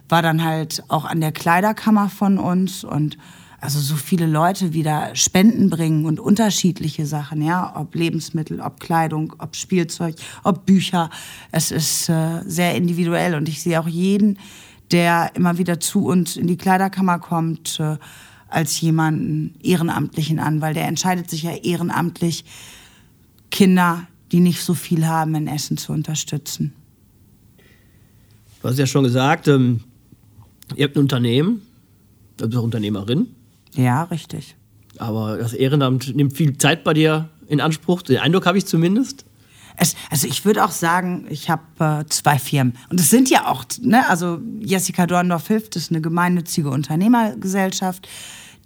war 0.10 0.22
dann 0.22 0.44
halt 0.44 0.84
auch 0.88 1.06
an 1.06 1.22
der 1.22 1.32
Kleiderkammer 1.32 2.10
von 2.10 2.38
uns 2.38 2.84
und 2.84 3.18
also 3.62 3.80
so 3.80 3.96
viele 3.96 4.26
Leute 4.26 4.74
wieder 4.74 5.16
Spenden 5.16 5.70
bringen 5.70 6.06
und 6.06 6.20
unterschiedliche 6.20 7.06
Sachen, 7.06 7.42
ja, 7.42 7.74
ob 7.76 7.94
Lebensmittel, 7.94 8.62
ob 8.62 8.80
Kleidung, 8.80 9.36
ob 9.38 9.56
Spielzeug, 9.56 10.16
ob 10.44 10.66
Bücher. 10.66 11.10
Es 11.52 11.72
ist 11.72 12.10
äh, 12.10 12.42
sehr 12.46 12.76
individuell 12.76 13.36
und 13.36 13.50
ich 13.50 13.62
sehe 13.62 13.80
auch 13.80 13.88
jeden, 13.88 14.38
der 14.92 15.32
immer 15.36 15.58
wieder 15.58 15.80
zu 15.80 16.06
uns 16.06 16.36
in 16.38 16.48
die 16.48 16.58
Kleiderkammer 16.58 17.20
kommt, 17.20 17.80
äh, 17.80 17.98
als 18.48 18.82
jemanden 18.82 19.54
Ehrenamtlichen 19.62 20.40
an, 20.40 20.62
weil 20.62 20.74
der 20.74 20.88
entscheidet 20.88 21.30
sich 21.30 21.44
ja 21.44 21.52
ehrenamtlich, 21.52 22.46
Kinder, 23.52 24.08
die 24.32 24.40
nicht 24.40 24.62
so 24.64 24.74
viel 24.74 25.08
haben, 25.08 25.36
in 25.36 25.48
Essen 25.48 25.78
zu 25.78 25.92
unterstützen. 25.92 26.74
Du 28.62 28.68
hast 28.68 28.78
ja 28.78 28.86
schon 28.86 29.04
gesagt, 29.04 29.48
ähm, 29.48 29.82
ihr 30.76 30.86
habt 30.86 30.96
ein 30.96 31.00
Unternehmen, 31.02 31.62
du 32.38 32.48
bist 32.48 32.58
auch 32.60 32.64
Unternehmerin, 32.64 33.28
Ja, 33.76 34.04
richtig. 34.04 34.56
aber 34.98 35.38
das 35.38 35.54
Ehrenamt 35.54 36.16
nimmt 36.16 36.34
viel 36.36 36.58
Zeit 36.58 36.84
bei 36.84 36.94
dir 36.94 37.30
in 37.48 37.62
Anspruch. 37.62 38.02
Den 38.02 38.18
Eindruck 38.18 38.46
habe 38.46 38.58
ich 38.58 38.66
zumindest. 38.66 39.26
Es, 39.80 39.96
also 40.10 40.28
ich 40.28 40.46
würde 40.46 40.64
auch 40.64 40.72
sagen, 40.72 41.26
ich 41.30 41.50
habe 41.50 41.64
äh, 41.80 42.06
zwei 42.10 42.38
Firmen. 42.38 42.78
Und 42.90 43.00
es 43.00 43.10
sind 43.10 43.30
ja 43.30 43.48
auch, 43.48 43.64
ne, 43.82 44.08
also 44.10 44.40
Jessica 44.60 45.08
Dorndorf 45.08 45.48
hilft, 45.48 45.76
ist 45.76 45.90
eine 45.92 46.02
gemeinnützige 46.02 46.70
Unternehmergesellschaft, 46.70 48.08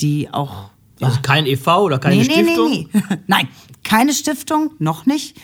die 0.01 0.33
auch 0.33 0.71
Also 0.99 1.19
kein 1.21 1.45
e.V. 1.45 1.83
oder 1.83 1.99
keine 1.99 2.17
nee, 2.17 2.23
Stiftung. 2.23 2.69
Nee, 2.69 2.89
nee, 2.91 3.01
nee. 3.09 3.17
Nein, 3.27 3.47
keine 3.83 4.13
Stiftung, 4.13 4.71
noch 4.79 5.05
nicht. 5.05 5.39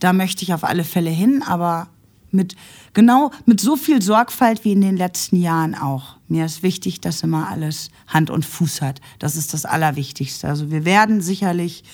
Da 0.00 0.12
möchte 0.12 0.42
ich 0.42 0.52
auf 0.52 0.64
alle 0.64 0.84
Fälle 0.84 1.10
hin, 1.10 1.42
aber 1.46 1.88
mit 2.30 2.56
genau 2.92 3.30
mit 3.46 3.60
so 3.60 3.76
viel 3.76 4.02
Sorgfalt 4.02 4.64
wie 4.64 4.72
in 4.72 4.80
den 4.80 4.96
letzten 4.96 5.36
Jahren 5.36 5.74
auch. 5.74 6.16
Mir 6.28 6.44
ist 6.44 6.62
wichtig, 6.62 7.00
dass 7.00 7.22
immer 7.22 7.48
alles 7.48 7.90
Hand 8.08 8.30
und 8.30 8.44
Fuß 8.44 8.82
hat. 8.82 9.00
Das 9.18 9.36
ist 9.36 9.54
das 9.54 9.64
Allerwichtigste. 9.64 10.48
Also 10.48 10.70
wir 10.70 10.84
werden 10.84 11.20
sicherlich 11.20 11.84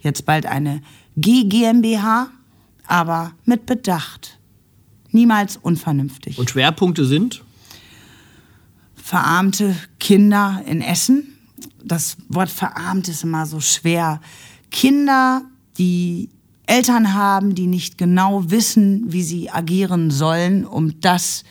jetzt 0.00 0.24
bald 0.24 0.46
eine 0.46 0.82
GmbH, 1.16 2.28
aber 2.86 3.32
mit 3.44 3.66
Bedacht. 3.66 4.38
Niemals 5.10 5.58
unvernünftig. 5.58 6.38
Und 6.38 6.50
Schwerpunkte 6.50 7.04
sind? 7.04 7.42
verarmte 9.02 9.76
Kinder 9.98 10.62
in 10.64 10.80
Essen. 10.80 11.36
Das 11.84 12.16
Wort 12.28 12.48
verarmt 12.48 13.08
ist 13.08 13.24
immer 13.24 13.44
so 13.46 13.60
schwer. 13.60 14.20
Kinder, 14.70 15.42
die 15.76 16.30
Eltern 16.66 17.12
haben, 17.12 17.54
die 17.54 17.66
nicht 17.66 17.98
genau 17.98 18.50
wissen, 18.50 19.12
wie 19.12 19.22
sie 19.22 19.50
agieren 19.50 20.10
sollen, 20.10 20.64
um 20.64 21.00
das 21.00 21.42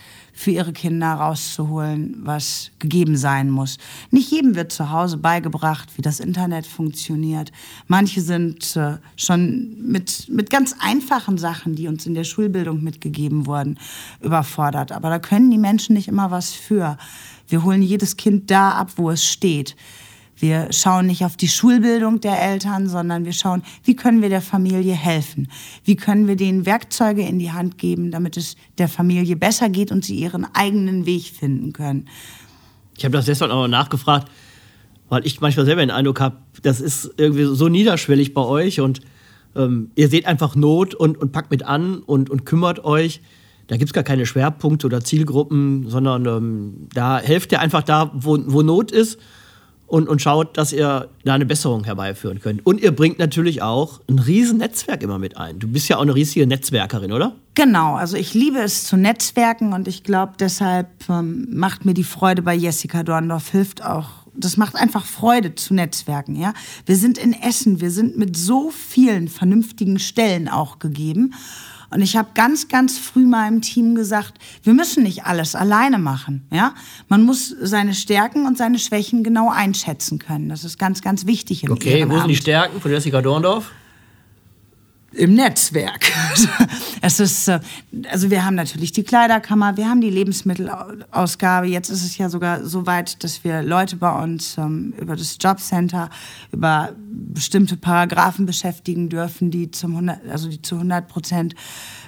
für 0.41 0.49
ihre 0.49 0.73
Kinder 0.73 1.13
rauszuholen, 1.13 2.15
was 2.23 2.71
gegeben 2.79 3.15
sein 3.15 3.51
muss. 3.51 3.77
Nicht 4.09 4.31
jedem 4.31 4.55
wird 4.55 4.71
zu 4.71 4.89
Hause 4.89 5.17
beigebracht, 5.17 5.89
wie 5.97 6.01
das 6.01 6.19
Internet 6.19 6.65
funktioniert. 6.65 7.51
Manche 7.85 8.21
sind 8.21 8.75
äh, 8.75 8.97
schon 9.15 9.77
mit, 9.79 10.29
mit 10.29 10.49
ganz 10.49 10.73
einfachen 10.79 11.37
Sachen, 11.37 11.75
die 11.75 11.87
uns 11.87 12.07
in 12.07 12.15
der 12.15 12.23
Schulbildung 12.23 12.83
mitgegeben 12.83 13.45
wurden, 13.45 13.77
überfordert. 14.19 14.91
Aber 14.91 15.11
da 15.11 15.19
können 15.19 15.51
die 15.51 15.59
Menschen 15.59 15.93
nicht 15.93 16.07
immer 16.07 16.31
was 16.31 16.53
für. 16.53 16.97
Wir 17.47 17.63
holen 17.63 17.83
jedes 17.83 18.17
Kind 18.17 18.49
da 18.49 18.71
ab, 18.71 18.93
wo 18.95 19.11
es 19.11 19.23
steht. 19.23 19.75
Wir 20.41 20.69
schauen 20.71 21.05
nicht 21.05 21.23
auf 21.23 21.37
die 21.37 21.47
Schulbildung 21.47 22.19
der 22.19 22.41
Eltern, 22.41 22.89
sondern 22.89 23.25
wir 23.25 23.31
schauen, 23.31 23.61
wie 23.83 23.95
können 23.95 24.23
wir 24.23 24.29
der 24.29 24.41
Familie 24.41 24.95
helfen? 24.95 25.47
Wie 25.85 25.95
können 25.95 26.27
wir 26.27 26.35
denen 26.35 26.65
Werkzeuge 26.65 27.21
in 27.21 27.37
die 27.37 27.51
Hand 27.51 27.77
geben, 27.77 28.09
damit 28.09 28.37
es 28.37 28.55
der 28.79 28.87
Familie 28.87 29.35
besser 29.35 29.69
geht 29.69 29.91
und 29.91 30.03
sie 30.03 30.15
ihren 30.15 30.47
eigenen 30.55 31.05
Weg 31.05 31.25
finden 31.25 31.73
können? 31.73 32.07
Ich 32.97 33.05
habe 33.05 33.13
das 33.13 33.25
deshalb 33.25 33.51
auch 33.51 33.67
nachgefragt, 33.67 34.31
weil 35.09 35.27
ich 35.27 35.41
manchmal 35.41 35.67
selber 35.67 35.81
den 35.81 35.91
Eindruck 35.91 36.19
habe, 36.19 36.37
das 36.63 36.81
ist 36.81 37.11
irgendwie 37.17 37.43
so 37.43 37.69
niederschwellig 37.69 38.33
bei 38.33 38.41
euch 38.41 38.79
und 38.79 39.01
ähm, 39.55 39.91
ihr 39.93 40.07
seht 40.07 40.25
einfach 40.25 40.55
Not 40.55 40.95
und, 40.95 41.19
und 41.19 41.31
packt 41.33 41.51
mit 41.51 41.61
an 41.63 41.99
und, 41.99 42.31
und 42.31 42.47
kümmert 42.47 42.83
euch. 42.83 43.21
Da 43.67 43.77
gibt 43.77 43.89
es 43.89 43.93
gar 43.93 44.03
keine 44.03 44.25
Schwerpunkte 44.25 44.87
oder 44.87 45.01
Zielgruppen, 45.01 45.87
sondern 45.87 46.25
ähm, 46.25 46.87
da 46.95 47.19
helft 47.19 47.51
ihr 47.51 47.59
einfach 47.59 47.83
da, 47.83 48.09
wo, 48.15 48.39
wo 48.47 48.63
Not 48.63 48.91
ist 48.91 49.19
und, 49.91 50.07
und 50.07 50.21
schaut, 50.21 50.57
dass 50.57 50.71
ihr 50.71 51.09
da 51.25 51.33
eine 51.33 51.45
Besserung 51.45 51.83
herbeiführen 51.83 52.39
könnt. 52.39 52.65
Und 52.65 52.79
ihr 52.79 52.95
bringt 52.95 53.19
natürlich 53.19 53.61
auch 53.61 53.99
ein 54.09 54.19
riesen 54.19 54.59
Netzwerk 54.59 55.03
immer 55.03 55.19
mit 55.19 55.35
ein. 55.35 55.59
Du 55.59 55.67
bist 55.67 55.89
ja 55.89 55.97
auch 55.97 56.01
eine 56.01 56.15
riesige 56.15 56.47
Netzwerkerin, 56.47 57.11
oder? 57.11 57.35
Genau, 57.55 57.95
also 57.95 58.15
ich 58.15 58.33
liebe 58.33 58.59
es 58.59 58.85
zu 58.85 58.95
netzwerken 58.95 59.73
und 59.73 59.89
ich 59.89 60.03
glaube, 60.03 60.33
deshalb 60.39 60.87
ähm, 61.09 61.45
macht 61.51 61.83
mir 61.83 61.93
die 61.93 62.05
Freude 62.05 62.41
bei 62.41 62.55
Jessica 62.55 63.03
Dorndorf, 63.03 63.49
hilft 63.49 63.83
auch 63.83 64.21
das 64.33 64.55
macht 64.55 64.77
einfach 64.77 65.05
Freude 65.05 65.55
zu 65.55 65.73
Netzwerken, 65.73 66.37
ja. 66.37 66.53
Wir 66.85 66.95
sind 66.95 67.17
in 67.17 67.33
Essen, 67.33 67.81
wir 67.81 67.91
sind 67.91 68.17
mit 68.17 68.37
so 68.37 68.71
vielen 68.71 69.27
vernünftigen 69.27 69.99
Stellen 69.99 70.47
auch 70.47 70.79
gegeben. 70.79 71.33
Und 71.91 72.01
ich 72.01 72.15
habe 72.15 72.29
ganz, 72.33 72.69
ganz 72.69 72.97
früh 72.97 73.25
meinem 73.25 73.61
Team 73.61 73.95
gesagt, 73.95 74.35
wir 74.63 74.73
müssen 74.73 75.03
nicht 75.03 75.25
alles 75.25 75.55
alleine 75.55 75.99
machen. 75.99 76.47
Ja? 76.51 76.73
Man 77.09 77.23
muss 77.23 77.53
seine 77.61 77.93
Stärken 77.93 78.47
und 78.47 78.57
seine 78.57 78.79
Schwächen 78.79 79.23
genau 79.23 79.49
einschätzen 79.49 80.17
können. 80.17 80.49
Das 80.49 80.63
ist 80.63 80.77
ganz, 80.79 81.01
ganz 81.01 81.25
wichtig 81.25 81.63
im 81.63 81.71
Okay, 81.71 82.09
wo 82.09 82.17
sind 82.17 82.29
die 82.29 82.35
Stärken 82.35 82.79
von 82.79 82.91
Jessica 82.91 83.21
Dorndorf? 83.21 83.71
Im 85.13 85.33
Netzwerk. 85.35 86.11
es 87.01 87.19
ist, 87.19 87.47
äh, 87.47 87.59
also 88.09 88.29
wir 88.29 88.45
haben 88.45 88.55
natürlich 88.55 88.91
die 88.91 89.03
Kleiderkammer, 89.03 89.77
wir 89.77 89.89
haben 89.89 90.01
die 90.01 90.09
Lebensmittelausgabe. 90.09 91.67
Jetzt 91.67 91.89
ist 91.89 92.03
es 92.03 92.17
ja 92.17 92.29
sogar 92.29 92.65
so 92.65 92.85
weit, 92.85 93.23
dass 93.23 93.43
wir 93.43 93.61
Leute 93.61 93.97
bei 93.97 94.11
uns 94.23 94.57
ähm, 94.57 94.93
über 94.97 95.15
das 95.15 95.37
Jobcenter, 95.39 96.09
über 96.51 96.93
bestimmte 97.11 97.77
Paragraphen 97.77 98.45
beschäftigen 98.45 99.09
dürfen, 99.09 99.51
die 99.51 99.71
zum 99.71 99.91
100, 99.91 100.29
also 100.29 100.49
die 100.49 100.61
zu 100.61 100.75
100 100.75 101.07
Prozent 101.07 101.55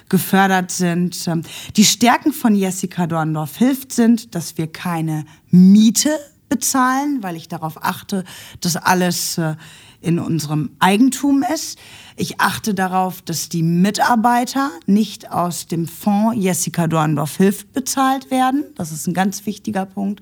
gefördert 0.08 0.70
sind. 0.70 1.26
Ähm, 1.28 1.42
die 1.76 1.84
Stärken 1.84 2.32
von 2.32 2.54
Jessica 2.54 3.06
Dorndorf 3.06 3.56
hilft 3.56 3.92
sind, 3.92 4.34
dass 4.34 4.56
wir 4.56 4.66
keine 4.66 5.26
Miete 5.50 6.10
bezahlen, 6.48 7.22
weil 7.22 7.36
ich 7.36 7.48
darauf 7.48 7.82
achte, 7.82 8.24
dass 8.60 8.76
alles 8.76 9.38
äh, 9.38 9.56
in 10.04 10.18
unserem 10.18 10.70
Eigentum 10.78 11.42
ist. 11.42 11.78
Ich 12.16 12.40
achte 12.40 12.74
darauf, 12.74 13.22
dass 13.22 13.48
die 13.48 13.62
Mitarbeiter 13.62 14.70
nicht 14.86 15.30
aus 15.30 15.66
dem 15.66 15.88
Fonds 15.88 16.36
Jessica 16.38 16.86
Dorndorf 16.86 17.36
hilft 17.36 17.72
bezahlt 17.72 18.30
werden. 18.30 18.64
Das 18.76 18.92
ist 18.92 19.06
ein 19.06 19.14
ganz 19.14 19.46
wichtiger 19.46 19.86
Punkt. 19.86 20.20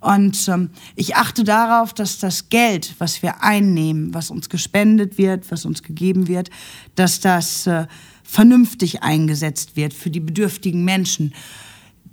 Und 0.00 0.46
ähm, 0.48 0.70
ich 0.94 1.16
achte 1.16 1.42
darauf, 1.42 1.94
dass 1.94 2.18
das 2.18 2.48
Geld, 2.50 2.94
was 2.98 3.22
wir 3.22 3.42
einnehmen, 3.42 4.12
was 4.14 4.30
uns 4.30 4.48
gespendet 4.48 5.18
wird, 5.18 5.50
was 5.50 5.64
uns 5.64 5.82
gegeben 5.82 6.28
wird, 6.28 6.50
dass 6.94 7.18
das 7.18 7.66
äh, 7.66 7.86
vernünftig 8.22 9.02
eingesetzt 9.02 9.76
wird 9.76 9.94
für 9.94 10.10
die 10.10 10.20
bedürftigen 10.20 10.84
Menschen, 10.84 11.32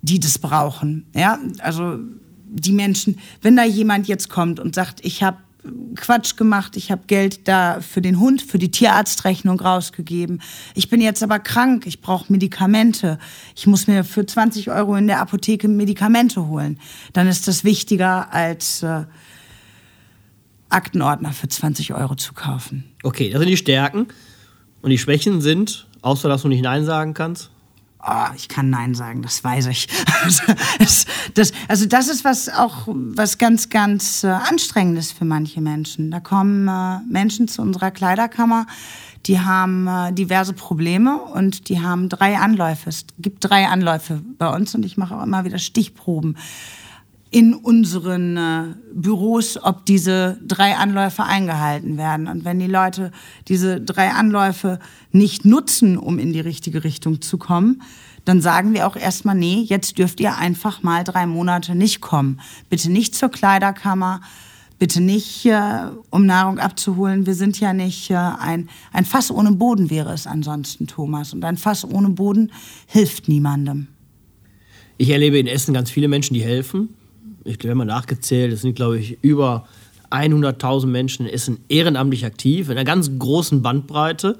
die 0.01 0.19
das 0.19 0.39
brauchen. 0.39 1.05
Ja, 1.13 1.37
also 1.59 1.99
die 2.45 2.71
Menschen, 2.71 3.19
wenn 3.41 3.55
da 3.55 3.65
jemand 3.65 4.07
jetzt 4.07 4.29
kommt 4.29 4.59
und 4.59 4.75
sagt, 4.75 5.03
ich 5.03 5.21
habe 5.21 5.37
Quatsch 5.95 6.35
gemacht, 6.35 6.75
ich 6.75 6.91
habe 6.91 7.03
Geld 7.07 7.47
da 7.47 7.79
für 7.79 8.01
den 8.01 8.19
Hund, 8.19 8.41
für 8.41 8.57
die 8.57 8.71
Tierarztrechnung 8.71 9.59
rausgegeben. 9.59 10.41
Ich 10.75 10.89
bin 10.89 10.99
jetzt 10.99 11.23
aber 11.23 11.39
krank, 11.39 11.85
ich 11.85 12.01
brauche 12.01 12.31
Medikamente. 12.31 13.17
Ich 13.55 13.65
muss 13.67 13.87
mir 13.87 14.03
für 14.03 14.25
20 14.25 14.71
Euro 14.71 14.95
in 14.95 15.07
der 15.07 15.21
Apotheke 15.21 15.67
Medikamente 15.67 16.47
holen. 16.47 16.79
Dann 17.13 17.27
ist 17.27 17.47
das 17.47 17.63
wichtiger 17.63 18.33
als 18.33 18.83
äh, 18.83 19.03
Aktenordner 20.69 21.31
für 21.31 21.47
20 21.47 21.93
Euro 21.93 22.15
zu 22.15 22.33
kaufen. 22.33 22.83
Okay, 23.03 23.29
das 23.29 23.39
sind 23.39 23.49
die 23.49 23.57
Stärken. 23.57 24.07
Und 24.81 24.89
die 24.89 24.97
Schwächen 24.97 25.39
sind, 25.39 25.87
außer 26.01 26.27
dass 26.27 26.41
du 26.41 26.49
nicht 26.49 26.61
Nein 26.61 26.83
sagen 26.83 27.13
kannst? 27.13 27.52
Oh, 28.05 28.33
ich 28.35 28.49
kann 28.49 28.69
Nein 28.69 28.95
sagen, 28.95 29.21
das 29.21 29.43
weiß 29.43 29.67
ich. 29.67 29.87
das, 30.79 31.05
das, 31.35 31.53
also 31.69 31.85
das 31.85 32.09
ist 32.09 32.25
was 32.25 32.49
auch 32.49 32.85
was 32.85 33.37
ganz, 33.37 33.69
ganz 33.69 34.25
äh, 34.25 34.27
anstrengendes 34.27 35.13
für 35.13 35.23
manche 35.23 35.61
Menschen. 35.61 36.11
Da 36.11 36.19
kommen 36.19 36.67
äh, 36.67 36.99
Menschen 37.09 37.47
zu 37.47 37.61
unserer 37.61 37.91
Kleiderkammer, 37.91 38.67
die 39.25 39.39
haben 39.39 39.87
äh, 39.87 40.11
diverse 40.11 40.51
Probleme 40.51 41.17
und 41.17 41.69
die 41.69 41.79
haben 41.79 42.09
drei 42.09 42.37
Anläufe. 42.37 42.89
Es 42.89 43.05
gibt 43.19 43.37
drei 43.39 43.67
Anläufe 43.67 44.21
bei 44.37 44.53
uns 44.53 44.75
und 44.75 44.83
ich 44.83 44.97
mache 44.97 45.15
auch 45.15 45.23
immer 45.23 45.45
wieder 45.45 45.57
Stichproben 45.57 46.35
in 47.33 47.55
unseren 47.55 48.37
äh, 48.37 48.75
Büros, 48.93 49.57
ob 49.61 49.87
diese 49.87 50.37
drei 50.45 50.75
Anläufe 50.75 51.23
eingehalten 51.23 51.97
werden. 51.97 52.27
Und 52.27 52.45
wenn 52.45 52.59
die 52.59 52.67
Leute 52.67 53.11
diese 53.47 53.81
drei 53.81 54.11
Anläufe 54.11 54.77
nicht 55.11 55.43
nutzen, 55.43 55.97
um 55.97 56.19
in 56.19 56.31
die 56.31 56.39
richtige 56.39 56.83
Richtung 56.83 57.21
zu 57.21 57.39
kommen, 57.39 57.81
dann 58.23 58.39
sagen 58.39 58.75
wir 58.75 58.85
auch 58.85 58.95
erstmal, 58.95 59.33
nee, 59.33 59.65
jetzt 59.67 59.97
dürft 59.97 60.19
ihr 60.19 60.37
einfach 60.37 60.83
mal 60.83 61.03
drei 61.03 61.25
Monate 61.25 61.73
nicht 61.73 62.01
kommen. 62.01 62.39
Bitte 62.69 62.91
nicht 62.91 63.15
zur 63.15 63.29
Kleiderkammer, 63.29 64.21
bitte 64.77 65.01
nicht, 65.01 65.43
äh, 65.47 65.87
um 66.11 66.27
Nahrung 66.27 66.59
abzuholen. 66.59 67.25
Wir 67.25 67.33
sind 67.33 67.59
ja 67.59 67.73
nicht 67.73 68.11
äh, 68.11 68.13
ein, 68.13 68.69
ein 68.91 69.05
Fass 69.05 69.31
ohne 69.31 69.53
Boden 69.53 69.89
wäre 69.89 70.13
es 70.13 70.27
ansonsten, 70.27 70.85
Thomas. 70.85 71.33
Und 71.33 71.43
ein 71.43 71.57
Fass 71.57 71.83
ohne 71.83 72.09
Boden 72.09 72.51
hilft 72.85 73.27
niemandem. 73.27 73.87
Ich 74.99 75.09
erlebe 75.09 75.39
in 75.39 75.47
Essen 75.47 75.73
ganz 75.73 75.89
viele 75.89 76.07
Menschen, 76.07 76.35
die 76.35 76.43
helfen 76.43 76.89
ich 77.45 77.57
habe 77.59 77.75
mal 77.75 77.85
nachgezählt, 77.85 78.53
es 78.53 78.61
sind, 78.61 78.75
glaube 78.75 78.97
ich, 78.99 79.17
über 79.21 79.67
100.000 80.11 80.85
Menschen 80.87 81.25
in 81.25 81.33
Essen 81.33 81.59
ehrenamtlich 81.69 82.25
aktiv, 82.25 82.69
in 82.69 82.77
einer 82.77 82.85
ganz 82.85 83.11
großen 83.17 83.61
Bandbreite. 83.61 84.37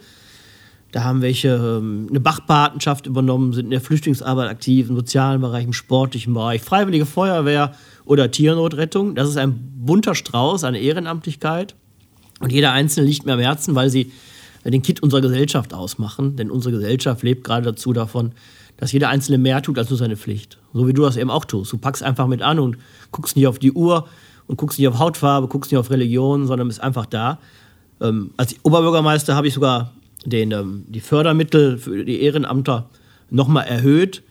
Da 0.92 1.04
haben 1.04 1.24
welche 1.24 1.50
ähm, 1.50 2.08
eine 2.10 2.20
Bachpatenschaft 2.20 3.08
übernommen, 3.08 3.52
sind 3.54 3.66
in 3.66 3.72
der 3.72 3.82
Flüchtlingsarbeit 3.82 4.48
aktiv, 4.48 4.90
im 4.90 4.96
sozialen 4.96 5.42
Bereich, 5.42 5.66
im 5.66 5.74
sportlichen 5.74 6.36
Bereich, 6.36 6.62
Freiwillige 6.62 7.08
Feuerwehr 7.08 7.74
oder 8.06 8.30
Tiernotrettung. 8.30 9.16
Das 9.16 9.28
ist 9.28 9.38
ein 9.38 9.74
bunter 9.78 10.14
Strauß 10.14 10.64
an 10.64 10.76
Ehrenamtlichkeit. 10.76 11.74
Und 12.40 12.52
jeder 12.52 12.72
Einzelne 12.74 13.08
liegt 13.08 13.26
mir 13.26 13.34
am 13.34 13.40
Herzen, 13.40 13.74
weil 13.74 13.90
sie 13.90 14.12
den 14.64 14.84
Kit 14.84 15.02
unserer 15.02 15.22
Gesellschaft 15.22 15.74
ausmachen. 15.74 16.36
Denn 16.36 16.52
unsere 16.52 16.76
Gesellschaft 16.76 17.24
lebt 17.24 17.44
gerade 17.44 17.66
dazu 17.66 17.92
davon, 17.92 18.34
dass 18.78 18.92
jeder 18.92 19.10
Einzelne 19.10 19.38
mehr 19.38 19.62
tut 19.62 19.78
als 19.78 19.90
nur 19.90 19.98
seine 19.98 20.18
Pflicht. 20.18 20.58
So 20.74 20.88
wie 20.88 20.94
du 20.94 21.04
das 21.04 21.18
eben 21.18 21.30
auch 21.30 21.46
tust. 21.46 21.72
Du 21.72 21.78
packst 21.78 22.04
einfach 22.04 22.28
mit 22.28 22.42
an 22.42 22.60
und 22.60 22.78
guckst 23.12 23.36
nicht 23.36 23.48
auf 23.48 23.60
die 23.60 23.72
Uhr 23.72 24.08
und 24.48 24.58
guckst 24.58 24.80
nicht 24.80 24.88
auf 24.88 25.00
Hautfarbe, 25.00 25.48
guckst 25.48 25.72
nicht 25.72 25.80
auf 25.80 25.90
Religion, 25.90 26.48
sondern 26.48 26.68
bist 26.68 26.82
einfach 26.82 27.06
da. 27.06 27.40
Ähm, 28.02 28.32
als 28.38 28.56
Oberbürgermeister 28.64 29.36
habe 29.36 29.48
ich 29.48 29.54
sogar 29.54 29.94
den, 30.26 30.52
ähm, 30.52 30.86
die 30.88 31.00
Fördermittel 31.00 31.78
für 31.78 32.04
die 32.04 32.22
Ehrenamter 32.22 32.90
nochmal 33.30 33.66
erhöht. 33.66 34.24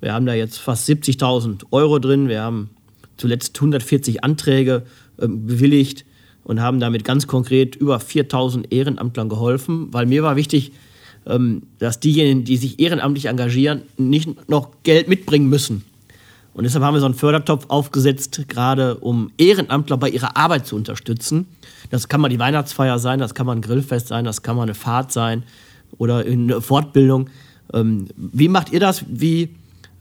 Wir 0.00 0.14
haben 0.14 0.26
da 0.26 0.34
jetzt 0.34 0.58
fast 0.58 0.88
70.000 0.88 1.64
Euro 1.70 1.98
drin. 1.98 2.28
Wir 2.28 2.42
haben 2.42 2.70
zuletzt 3.16 3.56
140 3.56 4.24
Anträge 4.24 4.84
ähm, 5.20 5.46
bewilligt 5.46 6.04
und 6.42 6.60
haben 6.60 6.80
damit 6.80 7.04
ganz 7.04 7.26
konkret 7.26 7.76
über 7.76 7.98
4.000 7.98 8.72
Ehrenamtlern 8.72 9.28
geholfen, 9.28 9.88
weil 9.92 10.06
mir 10.06 10.22
war 10.22 10.36
wichtig, 10.36 10.72
dass 11.24 12.00
diejenigen, 12.00 12.44
die 12.44 12.56
sich 12.56 12.80
ehrenamtlich 12.80 13.26
engagieren, 13.26 13.82
nicht 13.98 14.48
noch 14.48 14.70
Geld 14.82 15.06
mitbringen 15.06 15.48
müssen. 15.48 15.84
Und 16.52 16.64
deshalb 16.64 16.84
haben 16.84 16.94
wir 16.94 17.00
so 17.00 17.06
einen 17.06 17.14
Fördertopf 17.14 17.66
aufgesetzt, 17.68 18.42
gerade 18.48 18.96
um 18.96 19.30
Ehrenamtler 19.38 19.96
bei 19.96 20.10
ihrer 20.10 20.36
Arbeit 20.36 20.66
zu 20.66 20.76
unterstützen. 20.76 21.46
Das 21.90 22.08
kann 22.08 22.20
mal 22.20 22.28
die 22.28 22.38
Weihnachtsfeier 22.38 22.98
sein, 22.98 23.18
das 23.20 23.34
kann 23.34 23.46
mal 23.46 23.56
ein 23.56 23.62
Grillfest 23.62 24.08
sein, 24.08 24.24
das 24.24 24.42
kann 24.42 24.56
mal 24.56 24.64
eine 24.64 24.74
Fahrt 24.74 25.12
sein 25.12 25.44
oder 25.98 26.18
eine 26.18 26.60
Fortbildung. 26.60 27.30
Ähm, 27.72 28.08
wie 28.16 28.48
macht 28.48 28.72
ihr 28.72 28.80
das? 28.80 29.04
Wie 29.08 29.50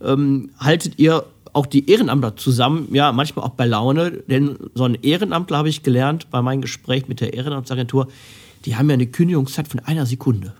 ähm, 0.01 0.49
haltet 0.59 0.97
ihr 0.97 1.23
auch 1.53 1.65
die 1.65 1.89
Ehrenamtler 1.89 2.35
zusammen? 2.35 2.87
Ja, 2.91 3.11
manchmal 3.11 3.45
auch 3.45 3.51
bei 3.51 3.65
Laune, 3.65 4.11
denn 4.27 4.57
so 4.73 4.85
ein 4.85 4.95
Ehrenamtler 4.95 5.57
habe 5.57 5.69
ich 5.69 5.83
gelernt 5.83 6.31
bei 6.31 6.41
meinem 6.41 6.61
Gespräch 6.61 7.07
mit 7.07 7.21
der 7.21 7.33
Ehrenamtsagentur, 7.35 8.07
die 8.65 8.75
haben 8.75 8.89
ja 8.89 8.95
eine 8.95 9.07
Kündigungszeit 9.07 9.67
von 9.67 9.79
einer 9.81 10.05
Sekunde. 10.05 10.53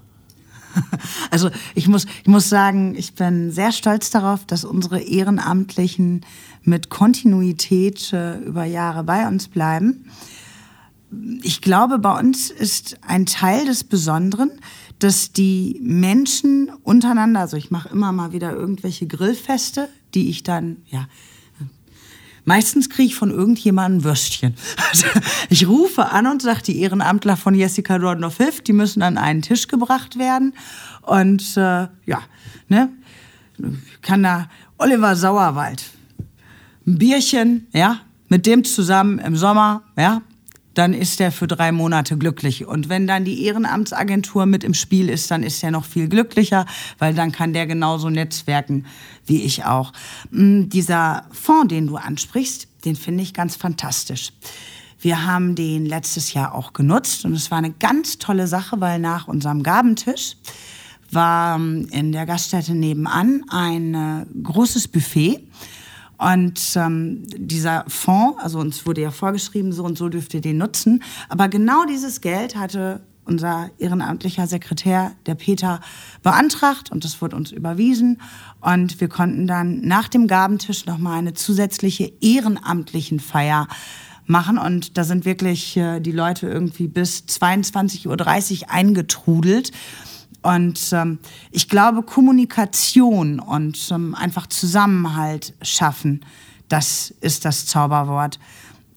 Also 1.32 1.50
ich 1.76 1.88
muss, 1.88 2.06
ich 2.24 2.28
muss 2.28 2.50
sagen, 2.50 2.96
ich 2.96 3.14
bin 3.14 3.52
sehr 3.52 3.72
stolz 3.72 4.10
darauf, 4.10 4.46
dass 4.46 4.66
unsere 4.66 5.00
Ehrenamtlichen 5.00 6.26
mit 6.64 6.90
Kontinuität 6.90 8.12
äh, 8.14 8.38
über 8.40 8.66
Jahre 8.66 9.04
bei 9.04 9.28
uns 9.28 9.48
bleiben. 9.48 10.10
Ich 11.42 11.62
glaube, 11.62 11.98
bei 12.00 12.18
uns 12.20 12.52
ist 12.52 13.00
ein 13.02 13.26
Teil 13.26 13.66
des 13.66 13.84
Besonderen, 13.84 14.52
dass 15.00 15.32
die 15.32 15.80
Menschen 15.82 16.70
untereinander, 16.84 17.42
also 17.42 17.58
ich 17.58 17.72
mache 17.72 17.90
immer 17.90 18.12
mal 18.12 18.34
wieder 18.34 18.54
irgendwelche 18.54 19.08
Grillfeste, 19.08 19.90
die 20.14 20.30
ich 20.30 20.44
dann, 20.44 20.78
ja, 20.88 21.08
Meistens 22.46 22.90
kriege 22.90 23.08
ich 23.08 23.16
von 23.16 23.32
irgendjemandem 23.32 24.04
Würstchen. 24.04 24.56
Also 24.90 25.08
ich 25.50 25.68
rufe 25.68 26.10
an 26.10 26.28
und 26.28 26.42
sage, 26.42 26.64
die 26.64 26.82
Ehrenamtler 26.82 27.38
von 27.38 27.56
Jessica 27.56 27.98
Dorndorf 27.98 28.38
hilft, 28.38 28.68
die 28.68 28.74
müssen 28.74 29.02
an 29.02 29.18
einen 29.18 29.42
Tisch 29.42 29.68
gebracht 29.68 30.18
werden. 30.18 30.54
Und 31.02 31.58
äh, 31.58 31.88
ja, 32.06 32.22
ne, 32.68 32.90
kann 34.02 34.24
da 34.24 34.50
Oliver 34.78 35.16
Sauerwald 35.16 35.84
ein 36.88 36.98
Bierchen, 36.98 37.68
ja, 37.74 38.00
mit 38.30 38.46
dem 38.46 38.64
zusammen 38.64 39.20
im 39.20 39.36
Sommer, 39.36 39.84
ja, 39.98 40.22
dann 40.74 40.94
ist 40.94 41.20
er 41.20 41.32
für 41.32 41.48
drei 41.48 41.72
Monate 41.72 42.18
glücklich. 42.18 42.66
Und 42.66 42.90
wenn 42.90 43.08
dann 43.08 43.26
die 43.26 43.44
Ehrenamtsagentur 43.46 44.46
mit 44.46 44.64
im 44.64 44.74
Spiel 44.74 45.10
ist, 45.10 45.32
dann 45.32 45.44
ist 45.44 45.64
er 45.64 45.72
noch 45.72 45.86
viel 45.86 46.08
glücklicher, 46.08 46.66
weil 47.00 47.14
dann 47.14 47.32
kann 47.32 47.54
der 47.54 47.68
genauso 47.68 48.10
netzwerken 48.10 48.86
wie 49.26 49.42
ich 49.44 49.66
auch. 49.66 49.94
Mm, 50.32 50.70
dieser 50.70 51.26
Fonds, 51.32 51.70
den 51.70 51.88
du 51.88 51.98
ansprichst, 51.98 52.68
den 52.86 52.96
finde 52.96 53.24
ich 53.24 53.34
ganz 53.34 53.56
fantastisch. 53.56 54.32
Wir 55.02 55.26
haben 55.26 55.56
den 55.56 55.86
letztes 55.86 56.34
Jahr 56.34 56.54
auch 56.54 56.74
genutzt 56.74 57.26
und 57.26 57.34
es 57.34 57.52
war 57.52 57.58
eine 57.58 57.72
ganz 57.72 58.18
tolle 58.18 58.48
Sache, 58.48 58.82
weil 58.82 59.00
nach 59.00 59.28
unserem 59.28 59.64
Gabentisch 59.64 60.36
war 61.12 61.58
mm, 61.58 61.88
in 61.92 62.12
der 62.12 62.26
Gaststätte 62.26 62.74
nebenan 62.74 63.44
ein 63.50 63.94
äh, 63.96 64.26
großes 64.44 64.88
Buffet 64.88 65.42
und 66.20 66.60
ähm, 66.76 67.24
dieser 67.38 67.86
Fonds, 67.88 68.38
also 68.44 68.60
uns 68.60 68.86
wurde 68.86 69.02
ja 69.02 69.12
vorgeschrieben, 69.12 69.72
so 69.72 69.86
und 69.86 69.98
so 69.98 70.10
dürft 70.10 70.34
ihr 70.34 70.42
den 70.42 70.58
nutzen. 70.58 71.02
Aber 71.30 71.48
genau 71.48 71.86
dieses 71.86 72.20
Geld 72.20 72.58
hatte 72.58 73.02
unser 73.24 73.70
ehrenamtlicher 73.78 74.46
Sekretär, 74.46 75.14
der 75.28 75.36
Peter, 75.36 75.80
beantragt 76.22 76.92
und 76.92 77.06
das 77.06 77.22
wurde 77.22 77.38
uns 77.38 77.52
überwiesen. 77.52 78.20
Und 78.60 79.00
wir 79.00 79.08
konnten 79.08 79.48
dann 79.48 79.80
nach 79.82 80.10
dem 80.10 80.28
Gabentisch 80.28 80.86
nochmal 80.86 81.20
eine 81.20 81.34
zusätzliche 81.36 82.12
ehrenamtlichen 82.20 83.22
Feier 83.22 83.68
machen. 84.26 84.58
Und 84.58 84.98
da 84.98 85.06
sind 85.06 85.24
wirklich 85.24 85.78
äh, 85.78 86.02
die 86.02 86.12
Leute 86.12 86.48
irgendwie 86.48 86.88
bis 86.88 87.24
22.30 87.30 88.08
Uhr 88.64 88.72
eingetrudelt. 88.72 89.72
Und 90.42 90.92
ähm, 90.94 91.20
ich 91.52 91.68
glaube, 91.68 92.04
Kommunikation 92.04 93.40
und 93.40 93.90
ähm, 93.92 94.16
einfach 94.16 94.48
Zusammenhalt 94.48 95.54
schaffen, 95.62 96.26
das 96.70 97.14
ist 97.22 97.46
das 97.46 97.66
Zauberwort. 97.66 98.40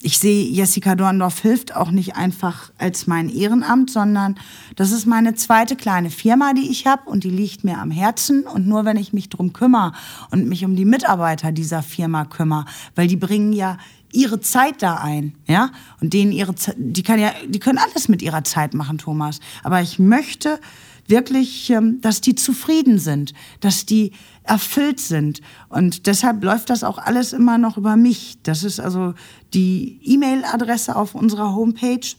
Ich 0.04 0.18
sehe, 0.18 0.44
Jessica 0.44 0.96
Dorndorf 0.96 1.40
hilft 1.40 1.76
auch 1.76 1.92
nicht 1.92 2.16
einfach 2.16 2.72
als 2.76 3.06
mein 3.06 3.28
Ehrenamt, 3.28 3.88
sondern 3.88 4.34
das 4.74 4.90
ist 4.90 5.06
meine 5.06 5.34
zweite 5.36 5.76
kleine 5.76 6.10
Firma, 6.10 6.54
die 6.54 6.70
ich 6.70 6.88
habe 6.88 7.08
und 7.08 7.22
die 7.22 7.30
liegt 7.30 7.62
mir 7.62 7.78
am 7.78 7.92
Herzen. 7.92 8.42
Und 8.42 8.66
nur 8.66 8.84
wenn 8.84 8.96
ich 8.96 9.12
mich 9.12 9.28
drum 9.28 9.52
kümmere 9.52 9.92
und 10.30 10.48
mich 10.48 10.64
um 10.64 10.74
die 10.74 10.84
Mitarbeiter 10.84 11.52
dieser 11.52 11.82
Firma 11.82 12.24
kümmere, 12.24 12.64
weil 12.96 13.06
die 13.06 13.16
bringen 13.16 13.52
ja 13.52 13.78
ihre 14.12 14.40
Zeit 14.40 14.82
da 14.82 14.96
ein, 14.96 15.34
ja? 15.46 15.70
Und 16.00 16.12
denen 16.12 16.32
ihre, 16.32 16.54
die 16.76 17.02
kann 17.02 17.18
ja, 17.18 17.30
die 17.46 17.60
können 17.60 17.78
alles 17.78 18.08
mit 18.08 18.22
ihrer 18.22 18.44
Zeit 18.44 18.74
machen, 18.74 18.98
Thomas. 18.98 19.38
Aber 19.62 19.80
ich 19.82 20.00
möchte, 20.00 20.60
wirklich, 21.06 21.70
ähm, 21.70 22.00
dass 22.00 22.20
die 22.20 22.34
zufrieden 22.34 22.98
sind, 22.98 23.32
dass 23.60 23.86
die 23.86 24.12
erfüllt 24.44 25.00
sind. 25.00 25.40
Und 25.68 26.06
deshalb 26.06 26.42
läuft 26.42 26.70
das 26.70 26.84
auch 26.84 26.98
alles 26.98 27.32
immer 27.32 27.58
noch 27.58 27.76
über 27.76 27.96
mich. 27.96 28.38
Das 28.42 28.64
ist 28.64 28.80
also 28.80 29.14
die 29.54 30.00
E-Mail-Adresse 30.04 30.96
auf 30.96 31.14
unserer 31.14 31.54
Homepage. 31.54 32.16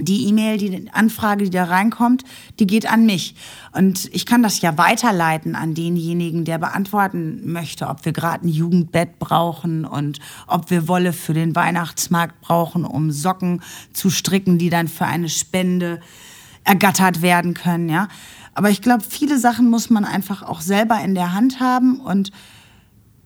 Die 0.00 0.26
E-Mail, 0.26 0.56
die 0.56 0.90
Anfrage, 0.90 1.44
die 1.44 1.50
da 1.50 1.64
reinkommt, 1.64 2.24
die 2.58 2.66
geht 2.66 2.90
an 2.90 3.04
mich. 3.04 3.34
Und 3.72 4.08
ich 4.14 4.24
kann 4.24 4.42
das 4.42 4.62
ja 4.62 4.78
weiterleiten 4.78 5.54
an 5.54 5.74
denjenigen, 5.74 6.46
der 6.46 6.56
beantworten 6.56 7.52
möchte, 7.52 7.86
ob 7.88 8.06
wir 8.06 8.12
gerade 8.12 8.46
ein 8.46 8.48
Jugendbett 8.48 9.18
brauchen 9.18 9.84
und 9.84 10.18
ob 10.46 10.70
wir 10.70 10.88
Wolle 10.88 11.12
für 11.12 11.34
den 11.34 11.54
Weihnachtsmarkt 11.54 12.40
brauchen, 12.40 12.86
um 12.86 13.10
Socken 13.10 13.62
zu 13.92 14.08
stricken, 14.08 14.56
die 14.56 14.70
dann 14.70 14.88
für 14.88 15.04
eine 15.04 15.28
Spende 15.28 16.00
ergattert 16.64 17.22
werden 17.22 17.54
können, 17.54 17.88
ja. 17.88 18.08
Aber 18.54 18.70
ich 18.70 18.82
glaube, 18.82 19.02
viele 19.08 19.38
Sachen 19.38 19.70
muss 19.70 19.90
man 19.90 20.04
einfach 20.04 20.42
auch 20.42 20.60
selber 20.60 21.00
in 21.02 21.14
der 21.14 21.32
Hand 21.32 21.60
haben 21.60 22.00
und 22.00 22.30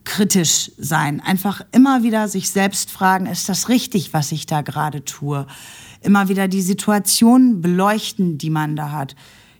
kritisch 0.04 0.70
sein. 0.78 1.20
Einfach 1.20 1.62
immer 1.72 2.02
wieder 2.02 2.28
sich 2.28 2.50
selbst 2.50 2.90
fragen, 2.90 3.26
ist 3.26 3.48
das 3.48 3.68
richtig, 3.68 4.12
was 4.14 4.32
ich 4.32 4.46
da 4.46 4.62
gerade 4.62 5.04
tue? 5.04 5.46
Immer 6.00 6.28
wieder 6.28 6.46
die 6.48 6.62
Situation 6.62 7.60
beleuchten, 7.60 8.38
die 8.38 8.50
man 8.50 8.76
da 8.76 8.92
hat. 8.92 9.16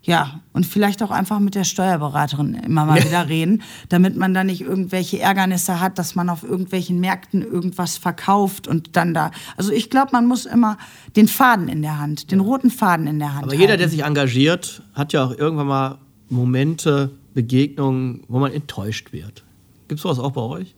Ja, 0.07 0.40
und 0.53 0.64
vielleicht 0.64 1.03
auch 1.03 1.11
einfach 1.11 1.40
mit 1.40 1.57
der 1.57 1.64
Steuerberaterin 1.64 2.55
immer 2.55 2.85
mal 2.85 3.03
wieder 3.05 3.29
reden, 3.29 3.62
damit 3.88 4.16
man 4.16 4.35
da 4.35 4.45
nicht 4.45 4.61
irgendwelche 4.61 5.19
Ärgernisse 5.19 5.81
hat, 5.81 5.99
dass 5.99 6.14
man 6.14 6.29
auf 6.29 6.45
irgendwelchen 6.45 7.01
Märkten 7.01 7.42
irgendwas 7.42 7.99
verkauft 7.99 8.69
und 8.69 8.97
dann 8.97 9.14
da. 9.14 9.33
Also 9.57 9.73
ich 9.73 9.90
glaube, 9.90 10.11
man 10.12 10.27
muss 10.27 10.47
immer 10.47 10.79
den 11.16 11.27
Faden 11.27 11.69
in 11.69 11.83
der 11.83 11.99
Hand, 11.99 12.31
den 12.31 12.38
roten 12.38 12.71
Faden 12.71 13.09
in 13.09 13.19
der 13.19 13.35
Hand. 13.35 13.47
Aber 13.47 13.55
jeder, 13.55 13.71
halten. 13.71 13.81
der 13.81 13.88
sich 13.88 14.05
engagiert, 14.05 14.81
hat 14.95 15.12
ja 15.12 15.25
auch 15.25 15.37
irgendwann 15.37 15.66
mal 15.66 15.99
Momente, 16.29 17.11
Begegnungen, 17.35 18.23
wo 18.29 18.38
man 18.38 18.53
enttäuscht 18.53 19.12
wird. 19.12 19.45
Gibt 19.88 19.99
es 19.99 20.03
sowas 20.03 20.21
auch 20.21 20.33
bei 20.33 20.40
euch? 20.40 20.77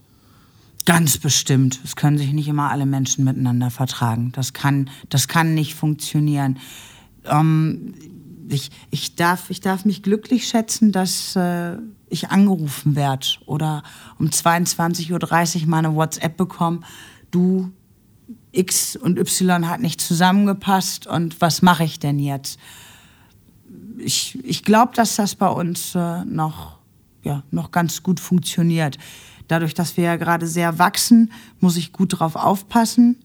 Ganz 0.87 1.19
bestimmt. 1.19 1.81
Es 1.85 1.97
können 1.97 2.17
sich 2.17 2.33
nicht 2.33 2.49
immer 2.49 2.71
alle 2.71 2.87
Menschen 2.87 3.27
miteinander 3.27 3.71
vertragen. 3.71 4.33
Das 4.35 4.55
kann, 4.55 4.89
das 5.11 5.29
kann 5.29 5.53
nicht 5.53 5.75
funktionieren. 5.75 6.59
Ähm, 7.27 7.93
ich, 8.49 8.71
ich, 8.91 9.15
darf, 9.15 9.51
ich 9.51 9.61
darf 9.61 9.85
mich 9.85 10.03
glücklich 10.03 10.49
schätzen, 10.49 10.93
dass 10.93 11.37
äh, 11.37 11.77
ich 12.09 12.31
angerufen 12.31 12.97
werde 12.97 13.27
oder 13.47 13.83
um 14.19 14.27
22.30 14.27 15.63
Uhr 15.63 15.69
meine 15.69 15.95
WhatsApp 15.95 16.37
bekomme, 16.37 16.81
du 17.31 17.71
X 18.53 18.97
und 18.97 19.19
Y 19.19 19.69
hat 19.69 19.81
nicht 19.81 20.01
zusammengepasst 20.01 21.07
und 21.07 21.41
was 21.41 21.63
mache 21.63 21.85
ich 21.85 21.99
denn 21.99 22.19
jetzt? 22.19 22.59
Ich, 23.99 24.39
ich 24.45 24.65
glaube, 24.65 24.93
dass 24.95 25.17
das 25.17 25.35
bei 25.35 25.49
uns 25.49 25.95
äh, 25.95 26.25
noch, 26.25 26.79
ja, 27.23 27.43
noch 27.51 27.71
ganz 27.71 28.03
gut 28.03 28.21
funktioniert. 28.21 28.97
Dadurch, 29.49 29.75
dass 29.75 29.97
wir 29.97 30.05
ja 30.05 30.17
gerade 30.17 30.47
sehr 30.47 30.79
wachsen, 30.79 31.33
muss 31.61 31.77
ich 31.77 31.93
gut 31.93 32.15
darauf 32.15 32.37
aufpassen 32.37 33.17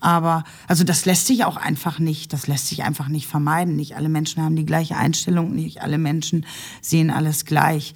aber 0.00 0.44
also 0.68 0.84
das 0.84 1.06
lässt 1.06 1.26
sich 1.26 1.44
auch 1.44 1.56
einfach 1.56 1.98
nicht, 1.98 2.32
das 2.32 2.46
lässt 2.46 2.68
sich 2.68 2.84
einfach 2.84 3.08
nicht 3.08 3.26
vermeiden. 3.26 3.76
Nicht 3.76 3.96
alle 3.96 4.08
Menschen 4.08 4.42
haben 4.42 4.56
die 4.56 4.66
gleiche 4.66 4.96
Einstellung, 4.96 5.54
nicht 5.54 5.82
alle 5.82 5.98
Menschen 5.98 6.44
sehen 6.80 7.10
alles 7.10 7.44
gleich. 7.44 7.94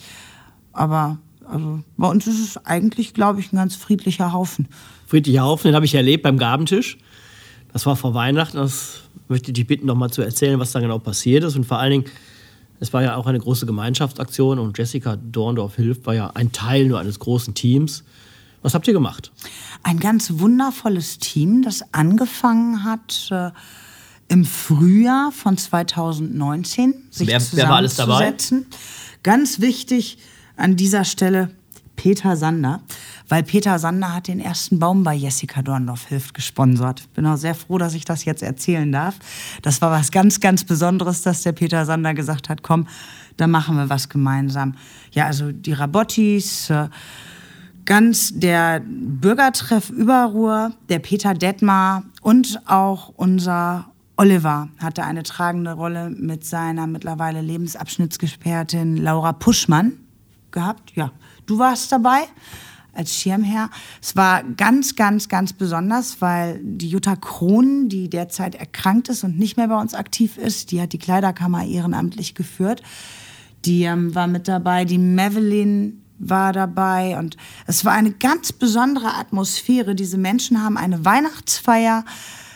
Aber 0.73 1.19
also 1.47 1.81
bei 1.97 2.09
uns 2.09 2.27
ist 2.27 2.41
es 2.41 2.67
eigentlich, 2.67 3.13
glaube 3.13 3.41
ich, 3.41 3.53
ein 3.53 3.57
ganz 3.57 3.77
friedlicher 3.77 4.33
Haufen. 4.33 4.69
Friedlicher 5.07 5.43
Haufen, 5.43 5.69
den 5.69 5.75
habe 5.75 5.85
ich 5.85 5.95
erlebt 5.95 6.23
beim 6.23 6.39
Gabentisch. 6.39 6.97
Das 7.73 7.87
war 7.87 7.97
vor 7.97 8.15
Weihnachten. 8.15 8.57
Das 8.57 9.03
möchte 9.29 9.51
ich 9.51 9.55
dich 9.55 9.67
bitten, 9.67 9.87
noch 9.87 9.95
mal 9.95 10.11
zu 10.11 10.23
erzählen, 10.23 10.59
was 10.59 10.73
da 10.73 10.81
genau 10.81 10.99
passiert 10.99 11.45
ist. 11.45 11.57
Und 11.57 11.65
vor 11.65 11.79
allen 11.79 11.91
Dingen, 11.91 12.05
es 12.81 12.93
war 12.93 13.03
ja 13.03 13.17
auch 13.17 13.27
eine 13.27 13.39
große 13.39 13.67
Gemeinschaftsaktion 13.67 14.59
und 14.59 14.79
Jessica 14.79 15.17
Dorndorf 15.17 15.77
hilft, 15.77 16.07
war 16.07 16.15
ja 16.15 16.31
ein 16.35 16.53
Teil 16.53 16.87
nur 16.87 16.99
eines 16.99 17.19
großen 17.19 17.55
Teams. 17.55 18.05
Was 18.62 18.75
habt 18.75 18.87
ihr 18.87 18.92
gemacht? 18.92 19.33
Ein 19.83 19.99
ganz 19.99 20.38
wundervolles 20.38 21.18
Team, 21.18 21.62
das 21.62 21.83
angefangen 21.92 22.85
hat 22.85 23.29
äh, 23.31 23.51
im 24.29 24.44
Frühjahr 24.44 25.33
von 25.33 25.57
2019, 25.57 26.94
sich 27.11 27.27
wer, 27.27 27.40
wer 27.53 27.68
war 27.68 27.77
alles 27.77 27.96
dabei? 27.96 28.35
Ganz 29.23 29.61
wichtig 29.61 30.18
an 30.57 30.77
dieser 30.77 31.05
Stelle 31.05 31.51
Peter 31.96 32.35
Sander, 32.37 32.81
weil 33.29 33.42
Peter 33.42 33.79
Sander 33.79 34.14
hat 34.14 34.29
den 34.29 34.40
ersten 34.40 34.79
Baum 34.79 35.05
bei 35.05 35.14
Jessica 35.14 35.61
Dorndorf 35.61 36.07
Hilft 36.07 36.33
gesponsert. 36.33 37.12
Bin 37.14 37.27
auch 37.27 37.37
sehr 37.37 37.55
froh, 37.55 37.77
dass 37.77 37.92
ich 37.92 38.07
das 38.07 38.25
jetzt 38.25 38.42
erzählen 38.42 38.90
darf. 38.90 39.16
Das 39.61 39.83
war 39.83 39.90
was 39.90 40.11
ganz, 40.11 40.40
ganz 40.40 40.64
Besonderes, 40.64 41.20
dass 41.20 41.42
der 41.42 41.53
Peter 41.53 41.85
Sander 41.85 42.14
gesagt 42.14 42.49
hat, 42.49 42.62
komm, 42.62 42.87
da 43.37 43.46
machen 43.46 43.77
wir 43.77 43.90
was 43.90 44.09
gemeinsam. 44.09 44.77
Ja, 45.12 45.27
also 45.27 45.53
die 45.53 45.75
Rabottis, 45.75 46.70
äh, 46.70 46.88
ganz 47.90 48.33
der 48.33 48.81
Bürgertreff 48.87 49.90
Überruhr, 49.90 50.70
der 50.88 51.00
Peter 51.00 51.35
Detmar 51.35 52.05
und 52.22 52.62
auch 52.66 53.12
unser 53.16 53.90
Oliver 54.16 54.68
hatte 54.79 55.03
eine 55.03 55.24
tragende 55.24 55.72
Rolle 55.72 56.09
mit 56.11 56.44
seiner 56.44 56.87
mittlerweile 56.87 57.40
Lebensabschnittsgesperrtin 57.40 58.96
Laura 58.96 59.33
Puschmann 59.33 59.94
gehabt. 60.53 60.92
Ja, 60.94 61.11
du 61.46 61.59
warst 61.59 61.90
dabei 61.90 62.20
als 62.92 63.12
Schirmherr. 63.12 63.70
Es 64.00 64.14
war 64.14 64.44
ganz, 64.44 64.94
ganz, 64.94 65.29
ganz 65.29 65.53
besonders, 65.53 66.20
weil 66.20 66.61
die 66.62 66.90
Jutta 66.90 67.16
Krohn, 67.16 67.88
die 67.88 68.09
derzeit 68.09 68.55
erkrankt 68.55 69.09
ist 69.09 69.24
und 69.24 69.37
nicht 69.37 69.57
mehr 69.57 69.66
bei 69.66 69.81
uns 69.81 69.94
aktiv 69.94 70.38
ist, 70.38 70.70
die 70.70 70.81
hat 70.81 70.92
die 70.92 70.98
Kleiderkammer 70.98 71.64
ehrenamtlich 71.64 72.37
geführt 72.37 72.83
die 73.64 73.83
ähm, 73.83 74.14
war 74.14 74.26
mit 74.26 74.48
dabei, 74.48 74.85
die 74.85 74.98
Madeline 74.98 75.92
war 76.21 76.53
dabei 76.53 77.19
und 77.19 77.37
es 77.67 77.85
war 77.85 77.93
eine 77.93 78.13
ganz 78.13 78.53
besondere 78.53 79.15
Atmosphäre. 79.15 79.95
Diese 79.95 80.19
Menschen 80.19 80.63
haben 80.63 80.77
eine 80.77 81.05
Weihnachtsfeier 81.05 82.05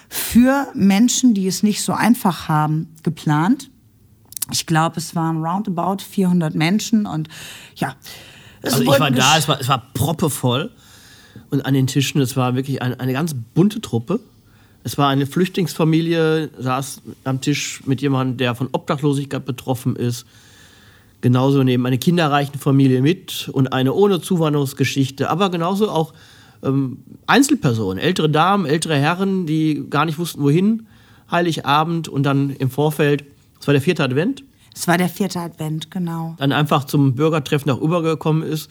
für 0.09 0.69
Menschen, 0.75 1.35
die 1.35 1.49
es 1.49 1.63
nicht 1.63 1.83
so 1.83 1.93
einfach 1.93 2.49
haben, 2.49 2.95
geplant. 3.03 3.71
Ich 4.53 4.67
glaube, 4.67 4.99
es 4.99 5.17
waren 5.17 5.43
roundabout 5.43 6.03
400 6.09 6.55
Menschen 6.55 7.07
und 7.07 7.29
ja. 7.75 7.97
also 8.63 8.83
ich 8.83 8.89
war 8.89 9.11
da, 9.11 9.39
es 9.39 9.49
war, 9.49 9.59
es 9.61 9.69
war 9.69 9.83
proppevoll 9.95 10.71
und 11.51 11.65
an 11.65 11.75
den 11.75 11.87
Tischen, 11.87 12.21
es 12.21 12.37
war 12.37 12.55
wirklich 12.55 12.83
eine, 12.83 13.01
eine 13.01 13.13
ganz 13.13 13.35
bunte 13.55 13.81
Truppe. 13.81 14.21
Es 14.87 14.99
war 14.99 15.09
eine 15.09 15.27
Flüchtlingsfamilie, 15.27 16.51
saß 16.59 17.01
am 17.25 17.41
Tisch 17.41 17.83
mit 17.87 18.03
jemandem, 18.03 18.37
der 18.37 18.55
von 18.55 18.69
Obdachlosigkeit 18.71 19.47
betroffen 19.47 19.97
ist. 19.97 20.27
Genauso 21.25 21.63
neben 21.63 21.87
eine 21.87 21.97
kinderreichen 21.97 22.61
Familie 22.61 23.01
mit 23.01 23.49
und 23.51 23.73
eine 23.73 23.95
ohne 23.95 24.21
Zuwanderungsgeschichte, 24.21 25.31
aber 25.31 25.51
genauso 25.51 25.89
auch 25.89 26.13
ähm, 26.63 26.99
Einzelpersonen, 27.27 27.97
ältere 27.97 28.29
Damen, 28.29 28.67
ältere 28.67 28.99
Herren, 28.99 29.47
die 29.47 29.87
gar 29.89 30.05
nicht 30.05 30.19
wussten, 30.19 30.43
wohin. 30.43 30.87
Heiligabend 31.31 32.09
und 32.09 32.25
dann 32.25 32.51
im 32.51 32.69
Vorfeld, 32.69 33.25
es 33.59 33.67
war 33.67 33.73
der 33.73 33.81
vierte 33.81 34.05
Advent. 34.05 34.45
Es 34.75 34.87
war 34.87 34.99
der 34.99 35.09
vierte 35.09 35.41
Advent, 35.41 35.91
genau. 35.91 36.35
Dann 36.37 36.53
einfach 36.53 36.85
zum 36.85 37.15
Bürgertreffen 37.15 37.73
nach 37.73 37.81
übergekommen 37.81 38.43
ist, 38.43 38.71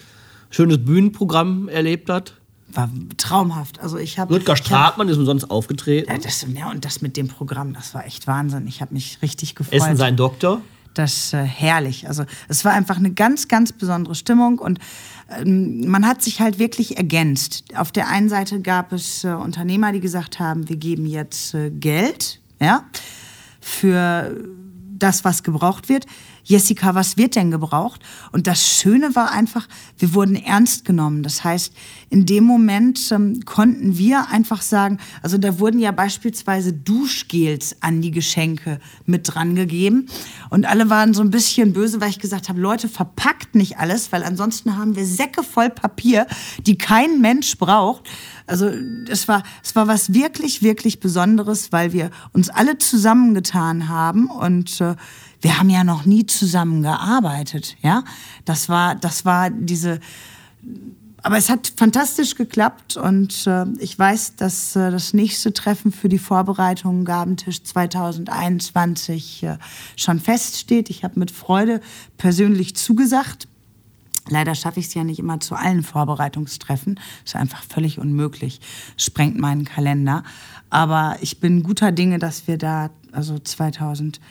schönes 0.52 0.78
Bühnenprogramm 0.86 1.70
erlebt 1.70 2.08
hat 2.08 2.36
war 2.76 2.89
traumhaft. 3.18 3.80
Also 3.82 3.98
ich 3.98 4.18
habe 4.18 4.34
Ludger 4.34 4.56
Stratmann 4.56 5.08
ist 5.08 5.18
umsonst 5.18 5.52
aufgetreten. 5.52 6.12
Ja, 6.12 6.18
das, 6.18 6.46
ja, 6.56 6.72
und 6.72 6.86
das 6.86 7.02
mit 7.02 7.18
dem 7.18 7.28
Programm, 7.28 7.74
das 7.74 7.94
war 7.94 8.06
echt 8.06 8.26
Wahnsinn. 8.26 8.66
Ich 8.68 8.82
habe 8.82 8.94
mich 8.94 9.20
richtig 9.22 9.54
gefreut. 9.54 9.80
Essen 9.80 9.96
sein 9.96 10.16
Doktor? 10.16 10.62
Das 10.94 11.34
äh, 11.34 11.44
herrlich. 11.44 12.08
Also 12.08 12.24
es 12.48 12.64
war 12.66 12.74
einfach 12.74 12.98
eine 12.98 13.12
ganz, 13.12 13.48
ganz 13.48 13.72
besondere 13.72 14.16
Stimmung 14.16 14.60
und 14.60 14.80
ähm, 15.30 15.88
man 15.88 16.08
hat 16.08 16.22
sich 16.22 16.40
halt 16.40 16.60
wirklich 16.60 16.98
ergänzt. 16.98 17.64
Auf 17.76 17.92
der 17.92 18.08
einen 18.10 18.30
Seite 18.30 18.62
gab 18.62 18.92
es 18.92 19.24
äh, 19.24 19.30
Unternehmer, 19.30 19.92
die 19.92 20.00
gesagt 20.00 20.40
haben, 20.40 20.70
wir 20.70 20.78
geben 20.78 21.06
jetzt 21.06 21.54
äh, 21.54 21.72
Geld, 21.72 22.40
ja, 22.60 22.86
für 23.60 24.38
das, 24.98 25.26
was 25.26 25.44
gebraucht 25.44 25.90
wird. 25.90 26.06
Jessica, 26.46 26.94
was 26.94 27.18
wird 27.18 27.36
denn 27.36 27.52
gebraucht? 27.52 28.02
Und 28.32 28.48
das 28.48 28.68
Schöne 28.68 29.16
war 29.16 29.32
einfach, 29.32 29.68
wir 29.98 30.14
wurden 30.14 30.36
ernst 30.36 30.84
genommen. 30.84 31.24
Das 31.24 31.44
heißt, 31.44 31.74
in 32.10 32.26
dem 32.26 32.44
Moment 32.44 33.00
ähm, 33.12 33.40
konnten 33.46 33.98
wir 33.98 34.30
einfach 34.30 34.62
sagen, 34.62 35.00
also 35.22 35.38
da 35.38 35.60
wurden 35.60 35.80
ja 35.80 35.92
beispielsweise 35.92 36.74
Duschgels 36.74 37.78
an 37.82 38.02
die 38.02 38.12
Geschenke 38.12 38.80
mit 39.06 39.34
dran 39.34 39.56
gegeben. 39.56 40.08
Und 40.50 40.66
alle 40.66 40.90
waren 40.90 41.14
so 41.14 41.22
ein 41.22 41.30
bisschen 41.30 41.72
böse, 41.74 42.02
weil 42.02 42.10
ich 42.10 42.20
gesagt 42.20 42.50
habe, 42.50 42.60
Leute, 42.60 42.90
verpackt 42.90 43.56
nicht 43.56 43.78
alles, 43.78 44.12
weil 44.12 44.24
ansonsten 44.24 44.78
haben 44.78 44.96
wir 44.96 45.06
Säcke 45.06 45.44
voll 45.44 45.70
Papier, 45.70 46.28
die 46.66 46.78
kein 46.78 47.22
Mensch 47.22 47.58
braucht. 47.58 48.10
Also 48.46 48.70
es 49.08 49.28
war, 49.28 49.44
es 49.64 49.76
war 49.76 49.88
was 49.88 50.14
wirklich, 50.14 50.62
wirklich 50.62 51.00
Besonderes, 51.00 51.72
weil 51.72 51.94
wir 51.94 52.12
uns 52.34 52.50
alle 52.50 52.78
zusammengetan 52.78 53.88
haben 53.88 54.28
und 54.30 54.82
äh, 54.82 54.96
wir 55.44 55.60
haben 55.60 55.70
ja 55.70 55.84
noch 55.84 56.06
nie 56.06 56.26
zusammen 56.26 56.82
gearbeitet, 56.82 57.76
ja. 57.82 58.04
Das 58.46 58.70
war, 58.70 58.96
das 58.96 59.26
war 59.26 59.50
diese, 59.50 60.00
aber 61.22 61.38
es 61.38 61.50
hat 61.50 61.74
fantastisch 61.76 62.36
geklappt 62.36 62.96
und 62.96 63.46
äh, 63.46 63.66
ich 63.80 64.00
weiß, 64.00 64.38
dass 64.38 64.76
äh, 64.78 64.90
das 64.90 65.14
nächste 65.14 65.52
Treffen 65.52 65.92
für 65.92 66.08
die 66.08 66.18
Vorbereitung 66.18 67.04
Gabentisch 67.04 67.62
2021 67.62 69.44
äh, 69.44 69.58
schon 69.98 70.22
feststeht. 70.22 70.90
Ich 70.90 71.04
habe 71.04 71.20
mit 71.20 71.30
Freude 71.30 71.82
persönlich 72.18 72.76
zugesagt. 72.78 73.50
Leider 74.30 74.56
schaffe 74.56 74.80
ich 74.80 74.88
es 74.88 74.94
ja 74.94 75.04
nicht 75.04 75.20
immer 75.20 75.42
zu 75.42 75.56
allen 75.56 75.84
Vorbereitungstreffen. 75.84 76.98
Ist 77.26 77.36
einfach 77.36 77.64
völlig 77.64 78.00
unmöglich. 78.00 78.62
Sprengt 78.96 79.38
meinen 79.38 79.66
Kalender. 79.66 80.24
Aber 80.70 81.18
ich 81.20 81.42
bin 81.42 81.64
guter 81.64 81.92
Dinge, 81.92 82.20
dass 82.20 82.48
wir 82.48 82.58
da 82.58 82.92
also 83.12 83.38
2000 83.38 84.22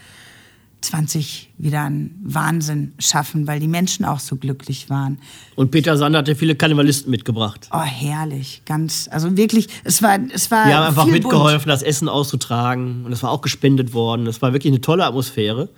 20 0.83 1.51
wieder 1.59 1.85
einen 1.85 2.21
Wahnsinn 2.23 2.93
schaffen, 2.99 3.47
weil 3.47 3.61
die 3.61 3.69
Menschen 3.69 4.05
auch 4.05 4.21
so 4.21 4.37
glücklich 4.37 4.91
waren. 4.91 5.19
Und 5.55 5.71
Peter 5.71 5.97
Sander 5.97 6.19
hat 6.19 6.29
ja 6.29 6.35
viele 6.35 6.55
Karnevalisten 6.55 7.11
mitgebracht. 7.11 7.69
Oh, 7.73 7.83
herrlich. 7.83 8.63
Ganz, 8.67 9.09
also 9.11 9.37
wirklich, 9.37 9.69
es 9.85 10.03
war, 10.03 10.19
es 10.33 10.51
war. 10.51 10.67
Die 10.67 10.75
haben 10.75 10.89
einfach 10.89 11.07
mitgeholfen, 11.07 11.69
bunt. 11.69 11.73
das 11.73 11.83
Essen 11.83 12.09
auszutragen. 12.09 13.05
Und 13.05 13.13
es 13.13 13.23
war 13.23 13.31
auch 13.31 13.41
gespendet 13.41 13.95
worden. 13.95 14.27
Es 14.27 14.43
war 14.43 14.53
wirklich 14.53 14.73
eine 14.73 14.81
tolle 14.81 15.05
Atmosphäre. 15.07 15.69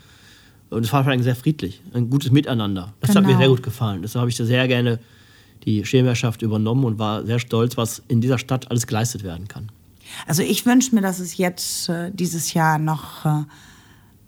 Und 0.70 0.84
es 0.84 0.92
war 0.92 1.04
vor 1.04 1.12
allem 1.12 1.22
sehr 1.22 1.36
friedlich. 1.36 1.80
Ein 1.92 2.10
gutes 2.10 2.30
Miteinander. 2.30 2.94
Das 3.00 3.08
genau. 3.08 3.20
hat 3.20 3.26
mir 3.26 3.32
genau. 3.32 3.40
sehr 3.40 3.48
gut 3.48 3.62
gefallen. 3.62 4.02
Deshalb 4.02 4.20
habe 4.22 4.30
ich 4.30 4.36
da 4.36 4.44
sehr 4.44 4.66
gerne 4.66 4.98
die 5.64 5.84
Schirmherrschaft 5.84 6.42
übernommen 6.42 6.84
und 6.84 6.98
war 6.98 7.24
sehr 7.24 7.38
stolz, 7.38 7.76
was 7.76 8.02
in 8.08 8.20
dieser 8.20 8.38
Stadt 8.38 8.70
alles 8.70 8.86
geleistet 8.86 9.22
werden 9.22 9.48
kann. 9.48 9.70
Also 10.26 10.42
ich 10.42 10.66
wünsche 10.66 10.94
mir, 10.94 11.00
dass 11.00 11.18
es 11.18 11.36
jetzt 11.36 11.88
äh, 11.88 12.10
dieses 12.12 12.54
Jahr 12.54 12.78
noch 12.78 13.24
äh, 13.24 13.44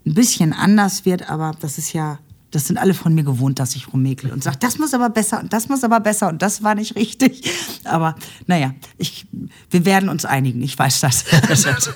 ein 0.07 0.15
bisschen 0.15 0.53
anders 0.53 1.05
wird, 1.05 1.29
aber 1.29 1.53
das 1.61 1.79
ist 1.79 1.93
ja, 1.93 2.19
das 2.53 2.67
sind 2.67 2.79
alle 2.79 2.95
von 2.95 3.15
mir 3.15 3.25
gewohnt, 3.25 3.59
dass 3.59 3.75
ich 3.75 3.93
rummäkel 3.93 4.33
und 4.33 4.43
sage, 4.43 4.57
das 4.61 4.79
muss 4.79 4.95
aber 4.95 5.11
besser 5.11 5.41
und 5.41 5.53
das 5.53 5.69
muss 5.69 5.83
aber 5.83 6.01
besser 6.01 6.29
und 6.29 6.41
das 6.41 6.63
war 6.63 6.75
nicht 6.75 6.95
richtig. 6.95 7.51
Aber 7.85 8.15
naja, 8.47 8.75
ich, 8.99 9.27
wir 9.71 9.85
werden 9.85 10.09
uns 10.09 10.25
einigen, 10.25 10.63
ich 10.63 10.79
weiß 10.79 11.01
das. 11.01 11.25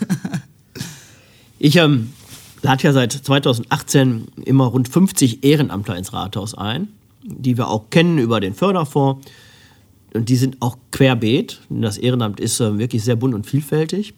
ich 1.58 1.76
ähm, 1.76 2.12
lade 2.62 2.82
ja 2.82 2.92
seit 2.92 3.12
2018 3.12 4.26
immer 4.44 4.66
rund 4.66 4.88
50 4.88 5.44
Ehrenamtler 5.44 5.96
ins 5.96 6.12
Rathaus 6.12 6.54
ein, 6.54 6.88
die 7.22 7.56
wir 7.56 7.68
auch 7.68 7.90
kennen 7.90 8.18
über 8.18 8.40
den 8.40 8.54
Förderfonds. 8.54 9.30
Und 10.12 10.28
die 10.28 10.34
sind 10.34 10.60
auch 10.60 10.76
querbeet. 10.90 11.60
Das 11.68 11.96
Ehrenamt 11.96 12.40
ist 12.40 12.58
äh, 12.58 12.78
wirklich 12.78 13.04
sehr 13.04 13.14
bunt 13.14 13.34
und 13.34 13.46
vielfältig 13.46 14.14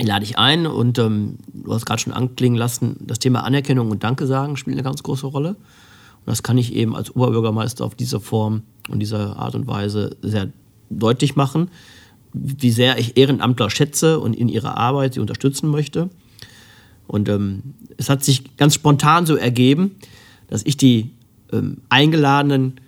lade 0.00 0.24
ich 0.24 0.38
ein 0.38 0.66
und 0.66 0.98
ähm, 0.98 1.38
du 1.52 1.72
hast 1.72 1.86
gerade 1.86 2.00
schon 2.00 2.12
anklingen 2.12 2.58
lassen, 2.58 2.96
das 3.00 3.18
Thema 3.18 3.44
Anerkennung 3.44 3.90
und 3.90 4.02
Danke 4.02 4.26
sagen 4.26 4.56
spielt 4.56 4.76
eine 4.76 4.82
ganz 4.82 5.02
große 5.02 5.26
Rolle. 5.26 5.50
Und 5.50 6.30
das 6.30 6.42
kann 6.42 6.58
ich 6.58 6.74
eben 6.74 6.96
als 6.96 7.14
Oberbürgermeister 7.14 7.84
auf 7.84 7.94
diese 7.94 8.18
Form 8.18 8.62
und 8.88 8.98
diese 8.98 9.36
Art 9.36 9.54
und 9.54 9.66
Weise 9.66 10.16
sehr 10.22 10.48
deutlich 10.90 11.36
machen, 11.36 11.70
wie 12.32 12.70
sehr 12.70 12.98
ich 12.98 13.16
Ehrenamtler 13.16 13.70
schätze 13.70 14.18
und 14.18 14.34
in 14.34 14.48
ihrer 14.48 14.76
Arbeit 14.76 15.14
sie 15.14 15.20
unterstützen 15.20 15.70
möchte. 15.70 16.10
Und 17.06 17.28
ähm, 17.28 17.74
es 17.96 18.08
hat 18.08 18.24
sich 18.24 18.56
ganz 18.56 18.74
spontan 18.74 19.26
so 19.26 19.36
ergeben, 19.36 19.96
dass 20.48 20.64
ich 20.64 20.76
die 20.76 21.10
ähm, 21.52 21.78
Eingeladenen 21.88 22.80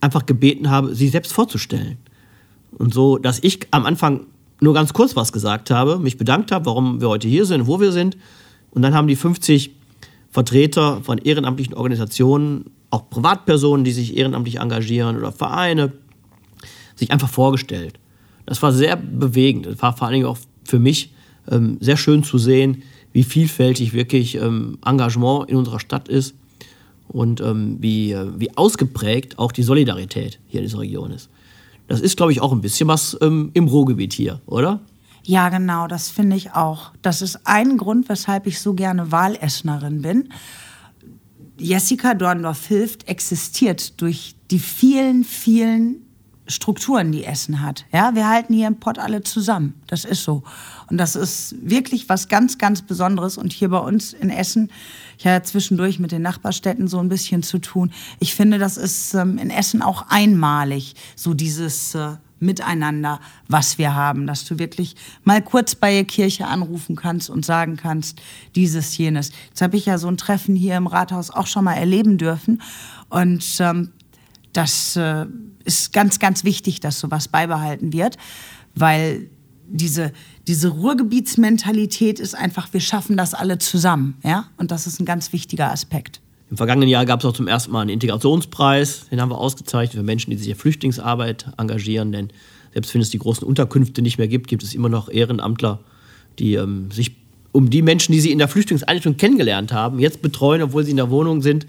einfach 0.00 0.26
gebeten 0.26 0.70
habe, 0.70 0.94
sie 0.94 1.08
selbst 1.08 1.32
vorzustellen. 1.32 1.98
Und 2.72 2.92
so, 2.92 3.18
dass 3.18 3.38
ich 3.42 3.60
am 3.70 3.86
Anfang 3.86 4.26
nur 4.62 4.74
ganz 4.74 4.92
kurz 4.92 5.16
was 5.16 5.32
gesagt 5.32 5.70
habe, 5.70 5.98
mich 5.98 6.16
bedankt 6.16 6.52
habe, 6.52 6.66
warum 6.66 7.00
wir 7.00 7.08
heute 7.08 7.28
hier 7.28 7.44
sind, 7.44 7.66
wo 7.66 7.80
wir 7.80 7.92
sind. 7.92 8.16
Und 8.70 8.82
dann 8.82 8.94
haben 8.94 9.08
die 9.08 9.16
50 9.16 9.72
Vertreter 10.30 11.00
von 11.02 11.18
ehrenamtlichen 11.18 11.74
Organisationen, 11.74 12.70
auch 12.90 13.10
Privatpersonen, 13.10 13.84
die 13.84 13.92
sich 13.92 14.16
ehrenamtlich 14.16 14.60
engagieren 14.60 15.18
oder 15.18 15.32
Vereine, 15.32 15.92
sich 16.94 17.10
einfach 17.10 17.28
vorgestellt. 17.28 17.98
Das 18.46 18.62
war 18.62 18.72
sehr 18.72 18.96
bewegend. 18.96 19.66
Das 19.66 19.82
war 19.82 19.96
vor 19.96 20.06
allen 20.06 20.14
Dingen 20.14 20.26
auch 20.26 20.38
für 20.64 20.78
mich 20.78 21.12
ähm, 21.50 21.78
sehr 21.80 21.96
schön 21.96 22.22
zu 22.22 22.38
sehen, 22.38 22.82
wie 23.12 23.24
vielfältig 23.24 23.92
wirklich 23.92 24.36
ähm, 24.36 24.78
Engagement 24.84 25.50
in 25.50 25.56
unserer 25.56 25.80
Stadt 25.80 26.08
ist 26.08 26.34
und 27.08 27.40
ähm, 27.40 27.78
wie, 27.80 28.12
äh, 28.12 28.26
wie 28.36 28.56
ausgeprägt 28.56 29.38
auch 29.38 29.52
die 29.52 29.62
Solidarität 29.62 30.38
hier 30.48 30.60
in 30.60 30.66
dieser 30.66 30.80
Region 30.80 31.10
ist. 31.10 31.28
Das 31.88 32.00
ist, 32.00 32.16
glaube 32.16 32.32
ich, 32.32 32.40
auch 32.40 32.52
ein 32.52 32.60
bisschen 32.60 32.88
was 32.88 33.16
ähm, 33.20 33.50
im 33.54 33.68
Ruhrgebiet 33.68 34.12
hier, 34.12 34.40
oder? 34.46 34.80
Ja, 35.24 35.48
genau, 35.50 35.86
das 35.86 36.08
finde 36.08 36.36
ich 36.36 36.52
auch. 36.52 36.92
Das 37.02 37.22
ist 37.22 37.40
ein 37.44 37.76
Grund, 37.76 38.08
weshalb 38.08 38.46
ich 38.46 38.60
so 38.60 38.74
gerne 38.74 39.12
Wahlessnerin 39.12 40.02
bin. 40.02 40.28
Jessica 41.58 42.14
Dorndorf 42.14 42.66
hilft, 42.66 43.08
existiert 43.08 44.00
durch 44.00 44.34
die 44.50 44.58
vielen, 44.58 45.22
vielen 45.22 46.06
Strukturen, 46.48 47.12
die 47.12 47.24
Essen 47.24 47.60
hat. 47.60 47.84
Ja, 47.92 48.14
wir 48.14 48.28
halten 48.28 48.54
hier 48.54 48.66
im 48.66 48.80
Pott 48.80 48.98
alle 48.98 49.22
zusammen. 49.22 49.74
Das 49.86 50.04
ist 50.04 50.24
so. 50.24 50.42
Und 50.90 50.98
das 50.98 51.14
ist 51.14 51.54
wirklich 51.62 52.08
was 52.08 52.28
ganz, 52.28 52.58
ganz 52.58 52.82
Besonderes. 52.82 53.38
Und 53.38 53.52
hier 53.52 53.68
bei 53.68 53.78
uns 53.78 54.12
in 54.12 54.28
Essen, 54.28 54.70
ich 55.18 55.24
habe 55.24 55.36
ja 55.36 55.42
zwischendurch 55.42 55.98
mit 55.98 56.10
den 56.10 56.22
Nachbarstädten 56.22 56.88
so 56.88 56.98
ein 56.98 57.08
bisschen 57.08 57.42
zu 57.42 57.58
tun. 57.58 57.92
Ich 58.18 58.34
finde, 58.34 58.58
das 58.58 58.76
ist 58.76 59.14
ähm, 59.14 59.38
in 59.38 59.50
Essen 59.50 59.82
auch 59.82 60.06
einmalig, 60.08 60.94
so 61.14 61.32
dieses 61.32 61.94
äh, 61.94 62.16
Miteinander, 62.40 63.20
was 63.46 63.78
wir 63.78 63.94
haben, 63.94 64.26
dass 64.26 64.44
du 64.44 64.58
wirklich 64.58 64.96
mal 65.22 65.40
kurz 65.42 65.76
bei 65.76 65.92
der 65.92 66.04
Kirche 66.04 66.48
anrufen 66.48 66.96
kannst 66.96 67.30
und 67.30 67.46
sagen 67.46 67.76
kannst, 67.76 68.20
dieses, 68.56 68.98
jenes. 68.98 69.30
Jetzt 69.50 69.62
habe 69.62 69.76
ich 69.76 69.86
ja 69.86 69.96
so 69.96 70.08
ein 70.08 70.16
Treffen 70.16 70.56
hier 70.56 70.76
im 70.76 70.88
Rathaus 70.88 71.30
auch 71.30 71.46
schon 71.46 71.62
mal 71.62 71.74
erleben 71.74 72.18
dürfen. 72.18 72.60
Und 73.10 73.44
ähm, 73.60 73.92
das 74.52 74.96
äh, 74.96 75.26
ist 75.64 75.92
ganz, 75.92 76.18
ganz 76.18 76.44
wichtig, 76.44 76.80
dass 76.80 77.00
sowas 77.00 77.28
beibehalten 77.28 77.92
wird, 77.92 78.16
weil 78.74 79.28
diese, 79.66 80.12
diese 80.46 80.68
Ruhrgebietsmentalität 80.68 82.20
ist 82.20 82.34
einfach, 82.34 82.72
wir 82.72 82.80
schaffen 82.80 83.16
das 83.16 83.34
alle 83.34 83.58
zusammen. 83.58 84.16
Ja? 84.22 84.46
Und 84.56 84.70
das 84.70 84.86
ist 84.86 85.00
ein 85.00 85.06
ganz 85.06 85.32
wichtiger 85.32 85.70
Aspekt. 85.70 86.20
Im 86.50 86.58
vergangenen 86.58 86.90
Jahr 86.90 87.06
gab 87.06 87.20
es 87.20 87.26
auch 87.26 87.32
zum 87.32 87.48
ersten 87.48 87.72
Mal 87.72 87.80
einen 87.80 87.90
Integrationspreis. 87.90 89.08
Den 89.10 89.20
haben 89.20 89.30
wir 89.30 89.38
ausgezeichnet 89.38 89.96
für 89.96 90.02
Menschen, 90.02 90.30
die 90.30 90.36
sich 90.36 90.48
in 90.48 90.54
Flüchtlingsarbeit 90.54 91.46
engagieren. 91.56 92.12
Denn 92.12 92.28
selbst 92.74 92.92
wenn 92.92 93.00
es 93.00 93.08
die 93.08 93.18
großen 93.18 93.46
Unterkünfte 93.46 94.02
nicht 94.02 94.18
mehr 94.18 94.28
gibt, 94.28 94.48
gibt 94.48 94.62
es 94.62 94.74
immer 94.74 94.90
noch 94.90 95.08
Ehrenamtler, 95.08 95.80
die 96.38 96.54
ähm, 96.54 96.90
sich 96.90 97.16
um 97.52 97.70
die 97.70 97.80
Menschen, 97.80 98.12
die 98.12 98.20
sie 98.20 98.32
in 98.32 98.38
der 98.38 98.48
Flüchtlingseinrichtung 98.48 99.16
kennengelernt 99.16 99.72
haben, 99.72 99.98
jetzt 99.98 100.20
betreuen, 100.20 100.62
obwohl 100.62 100.84
sie 100.84 100.90
in 100.90 100.96
der 100.98 101.10
Wohnung 101.10 101.40
sind 101.40 101.66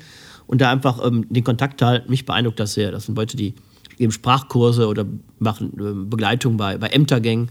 und 0.48 0.62
da 0.62 0.72
einfach 0.72 1.06
ähm, 1.06 1.26
den 1.30 1.44
Kontakt 1.44 1.82
halten. 1.82 2.10
Mich 2.10 2.26
beeindruckt 2.26 2.60
das 2.60 2.74
sehr. 2.74 2.92
Das 2.92 3.06
sind 3.06 3.18
Leute, 3.18 3.38
die 3.38 3.54
geben 3.98 4.12
Sprachkurse 4.12 4.88
oder 4.88 5.06
machen 5.40 5.74
äh, 5.80 6.10
Begleitung 6.10 6.58
bei, 6.58 6.78
bei 6.78 6.88
Ämtergängen. 6.88 7.50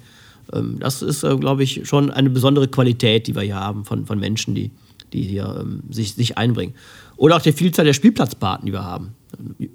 Ähm, 0.52 0.78
das 0.80 1.02
ist, 1.02 1.22
äh, 1.22 1.36
glaube 1.36 1.62
ich, 1.62 1.82
schon 1.84 2.10
eine 2.10 2.30
besondere 2.30 2.68
Qualität, 2.68 3.26
die 3.26 3.34
wir 3.34 3.42
hier 3.42 3.56
haben 3.56 3.84
von, 3.84 4.06
von 4.06 4.18
Menschen, 4.18 4.54
die, 4.54 4.70
die 5.12 5.22
hier 5.22 5.58
ähm, 5.60 5.82
sich, 5.90 6.14
sich 6.14 6.38
einbringen. 6.38 6.74
Oder 7.16 7.36
auch 7.36 7.42
der 7.42 7.52
Vielzahl 7.52 7.84
der 7.84 7.92
Spielplatzpaten, 7.92 8.66
die 8.66 8.72
wir 8.72 8.84
haben. 8.84 9.14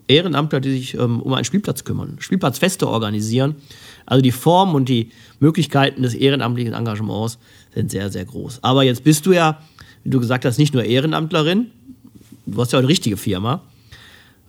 Ehrenamtler, 0.08 0.60
die 0.60 0.72
sich 0.72 0.94
ähm, 0.96 1.22
um 1.22 1.34
einen 1.34 1.46
Spielplatz 1.46 1.84
kümmern, 1.84 2.18
Spielplatzfeste 2.20 2.88
organisieren. 2.88 3.56
Also 4.06 4.22
die 4.22 4.32
Formen 4.32 4.76
und 4.76 4.90
die 4.90 5.12
Möglichkeiten 5.40 6.04
des 6.04 6.14
ehrenamtlichen 6.14 6.74
Engagements 6.74 7.40
sind 7.74 7.92
sehr, 7.92 8.12
sehr 8.12 8.26
groß. 8.26 8.64
Aber 8.64 8.84
jetzt 8.84 9.04
bist 9.04 9.26
du 9.26 9.32
ja, 9.32 9.60
wie 10.04 10.10
du 10.10 10.20
gesagt 10.20 10.46
hast, 10.46 10.58
nicht 10.58 10.74
nur 10.74 10.84
Ehrenamtlerin, 10.84 11.72
du 12.48 12.62
hast 12.62 12.74
ja 12.74 12.80
eine 12.80 12.88
richtige 12.88 13.18
Firma. 13.18 13.64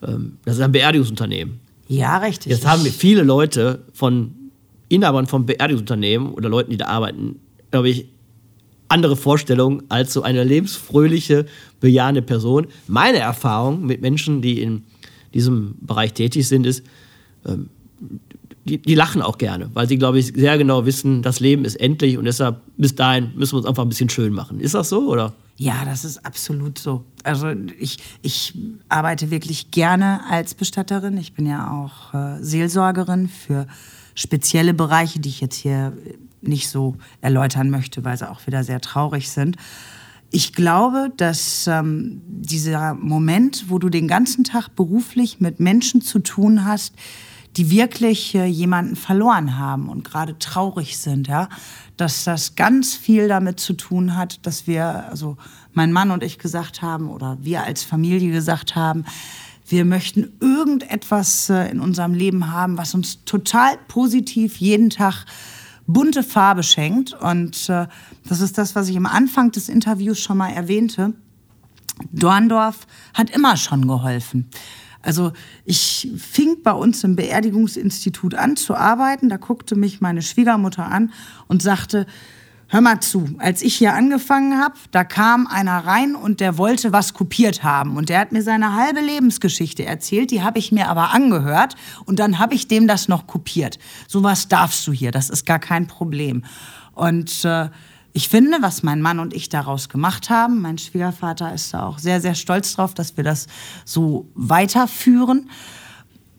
Ähm, 0.02 0.38
das 0.44 0.56
ist 0.56 0.62
ein 0.62 0.72
Beerdigungsunternehmen. 0.72 1.60
Ja, 1.88 2.18
richtig. 2.18 2.52
Jetzt 2.52 2.66
haben 2.66 2.84
wir 2.84 2.92
viele 2.92 3.22
Leute 3.22 3.84
von 3.92 4.34
Inhabern 4.88 5.26
von 5.26 5.46
Beerdigungsunternehmen 5.46 6.32
oder 6.32 6.48
Leuten, 6.48 6.70
die 6.70 6.76
da 6.76 6.86
arbeiten, 6.86 7.40
glaube 7.70 7.90
ich, 7.90 8.08
andere 8.88 9.16
Vorstellungen 9.16 9.82
als 9.90 10.12
so 10.12 10.22
eine 10.22 10.44
lebensfröhliche, 10.44 11.46
bejahende 11.80 12.22
Person. 12.22 12.68
Meine 12.86 13.18
Erfahrung 13.18 13.84
mit 13.84 14.00
Menschen, 14.00 14.40
die 14.40 14.62
in 14.62 14.84
diesem 15.34 15.74
Bereich 15.80 16.14
tätig 16.14 16.48
sind, 16.48 16.66
ist, 16.66 16.84
ähm, 17.46 17.68
die, 18.64 18.78
die, 18.78 18.94
lachen 18.94 19.22
auch 19.22 19.38
gerne, 19.38 19.70
weil 19.74 19.88
sie, 19.88 19.98
glaube 19.98 20.18
ich, 20.18 20.26
sehr 20.26 20.58
genau 20.58 20.84
wissen, 20.84 21.22
das 21.22 21.40
Leben 21.40 21.64
ist 21.64 21.76
endlich 21.76 22.18
und 22.18 22.24
deshalb 22.24 22.60
bis 22.76 22.94
dahin 22.94 23.30
müssen 23.34 23.54
wir 23.54 23.58
uns 23.58 23.66
einfach 23.66 23.82
ein 23.82 23.88
bisschen 23.88 24.10
schön 24.10 24.32
machen. 24.32 24.60
Ist 24.60 24.74
das 24.74 24.90
so, 24.90 25.10
oder? 25.10 25.34
Ja, 25.60 25.84
das 25.84 26.04
ist 26.04 26.24
absolut 26.24 26.78
so. 26.78 27.04
Also 27.24 27.48
ich, 27.78 27.98
ich 28.22 28.54
arbeite 28.88 29.32
wirklich 29.32 29.72
gerne 29.72 30.20
als 30.30 30.54
Bestatterin. 30.54 31.16
Ich 31.18 31.34
bin 31.34 31.46
ja 31.46 31.72
auch 31.72 32.14
äh, 32.14 32.40
Seelsorgerin 32.40 33.28
für 33.28 33.66
spezielle 34.14 34.72
Bereiche, 34.72 35.18
die 35.18 35.28
ich 35.28 35.40
jetzt 35.40 35.56
hier 35.56 35.96
nicht 36.40 36.68
so 36.68 36.94
erläutern 37.20 37.70
möchte, 37.70 38.04
weil 38.04 38.16
sie 38.16 38.30
auch 38.30 38.46
wieder 38.46 38.62
sehr 38.62 38.80
traurig 38.80 39.30
sind. 39.30 39.56
Ich 40.30 40.52
glaube, 40.52 41.10
dass 41.16 41.66
ähm, 41.66 42.22
dieser 42.28 42.94
Moment, 42.94 43.64
wo 43.68 43.80
du 43.80 43.88
den 43.88 44.06
ganzen 44.06 44.44
Tag 44.44 44.68
beruflich 44.76 45.40
mit 45.40 45.58
Menschen 45.58 46.02
zu 46.02 46.20
tun 46.20 46.66
hast, 46.66 46.94
die 47.56 47.70
wirklich 47.70 48.36
äh, 48.36 48.44
jemanden 48.44 48.94
verloren 48.94 49.58
haben 49.58 49.88
und 49.88 50.04
gerade 50.04 50.38
traurig 50.38 50.98
sind, 50.98 51.26
ja, 51.26 51.48
dass 51.98 52.24
das 52.24 52.54
ganz 52.54 52.94
viel 52.94 53.28
damit 53.28 53.60
zu 53.60 53.74
tun 53.74 54.16
hat, 54.16 54.46
dass 54.46 54.66
wir, 54.66 55.08
also 55.10 55.36
mein 55.72 55.92
Mann 55.92 56.10
und 56.10 56.22
ich 56.22 56.38
gesagt 56.38 56.80
haben 56.80 57.10
oder 57.10 57.36
wir 57.42 57.64
als 57.64 57.82
Familie 57.84 58.32
gesagt 58.32 58.74
haben, 58.74 59.04
wir 59.66 59.84
möchten 59.84 60.32
irgendetwas 60.40 61.50
äh, 61.50 61.70
in 61.70 61.80
unserem 61.80 62.14
Leben 62.14 62.50
haben, 62.50 62.78
was 62.78 62.94
uns 62.94 63.24
total 63.24 63.76
positiv 63.88 64.56
jeden 64.56 64.88
Tag 64.88 65.26
bunte 65.86 66.22
Farbe 66.22 66.62
schenkt. 66.62 67.12
Und 67.12 67.68
äh, 67.68 67.86
das 68.28 68.40
ist 68.40 68.56
das, 68.56 68.74
was 68.74 68.88
ich 68.88 68.96
am 68.96 69.06
Anfang 69.06 69.50
des 69.50 69.68
Interviews 69.68 70.20
schon 70.20 70.38
mal 70.38 70.50
erwähnte. 70.50 71.12
Dorndorf 72.12 72.86
hat 73.12 73.30
immer 73.30 73.56
schon 73.56 73.88
geholfen. 73.88 74.48
Also 75.02 75.32
ich 75.64 76.10
fing 76.18 76.62
bei 76.62 76.72
uns 76.72 77.04
im 77.04 77.16
Beerdigungsinstitut 77.16 78.34
an 78.34 78.56
zu 78.56 78.74
arbeiten. 78.74 79.28
Da 79.28 79.36
guckte 79.36 79.76
mich 79.76 80.00
meine 80.00 80.22
Schwiegermutter 80.22 80.86
an 80.86 81.12
und 81.46 81.62
sagte, 81.62 82.06
Hör 82.70 82.82
mal 82.82 83.00
zu, 83.00 83.24
als 83.38 83.62
ich 83.62 83.76
hier 83.76 83.94
angefangen 83.94 84.60
habe, 84.60 84.74
da 84.90 85.02
kam 85.02 85.46
einer 85.46 85.86
rein 85.86 86.14
und 86.14 86.40
der 86.40 86.58
wollte 86.58 86.92
was 86.92 87.14
kopiert 87.14 87.62
haben. 87.62 87.96
Und 87.96 88.10
der 88.10 88.20
hat 88.20 88.30
mir 88.30 88.42
seine 88.42 88.74
halbe 88.74 89.00
Lebensgeschichte 89.00 89.86
erzählt, 89.86 90.30
die 90.30 90.42
habe 90.42 90.58
ich 90.58 90.70
mir 90.70 90.88
aber 90.88 91.14
angehört 91.14 91.76
und 92.04 92.18
dann 92.18 92.38
habe 92.38 92.54
ich 92.54 92.68
dem 92.68 92.86
das 92.86 93.08
noch 93.08 93.26
kopiert. 93.26 93.78
Sowas 94.06 94.48
darfst 94.48 94.86
du 94.86 94.92
hier, 94.92 95.12
das 95.12 95.30
ist 95.30 95.46
gar 95.46 95.58
kein 95.58 95.86
Problem. 95.86 96.44
Und 96.92 97.42
äh, 97.46 97.70
ich 98.18 98.28
finde, 98.28 98.58
was 98.62 98.82
mein 98.82 99.00
Mann 99.00 99.20
und 99.20 99.32
ich 99.32 99.48
daraus 99.48 99.88
gemacht 99.88 100.28
haben, 100.28 100.60
mein 100.60 100.76
Schwiegervater 100.76 101.54
ist 101.54 101.72
da 101.72 101.86
auch 101.86 102.00
sehr, 102.00 102.20
sehr 102.20 102.34
stolz 102.34 102.74
drauf, 102.74 102.92
dass 102.92 103.16
wir 103.16 103.22
das 103.22 103.46
so 103.84 104.26
weiterführen. 104.34 105.48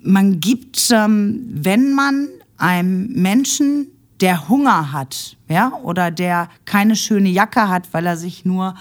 Man 0.02 0.42
gibt, 0.42 0.92
ähm, 0.92 1.42
wenn 1.50 1.94
man 1.94 2.28
einem 2.58 3.08
Menschen 3.13 3.88
der 4.20 4.50
Hunger 4.50 4.92
hat, 4.92 5.38
ja, 5.48 5.72
oder 5.82 6.12
der 6.12 6.50
keine 6.65 6.98
schöne 6.98 7.30
Jacke 7.30 7.70
hat, 7.70 7.94
weil 7.94 8.06
er 8.08 8.18
sich 8.18 8.44
nur 8.44 8.76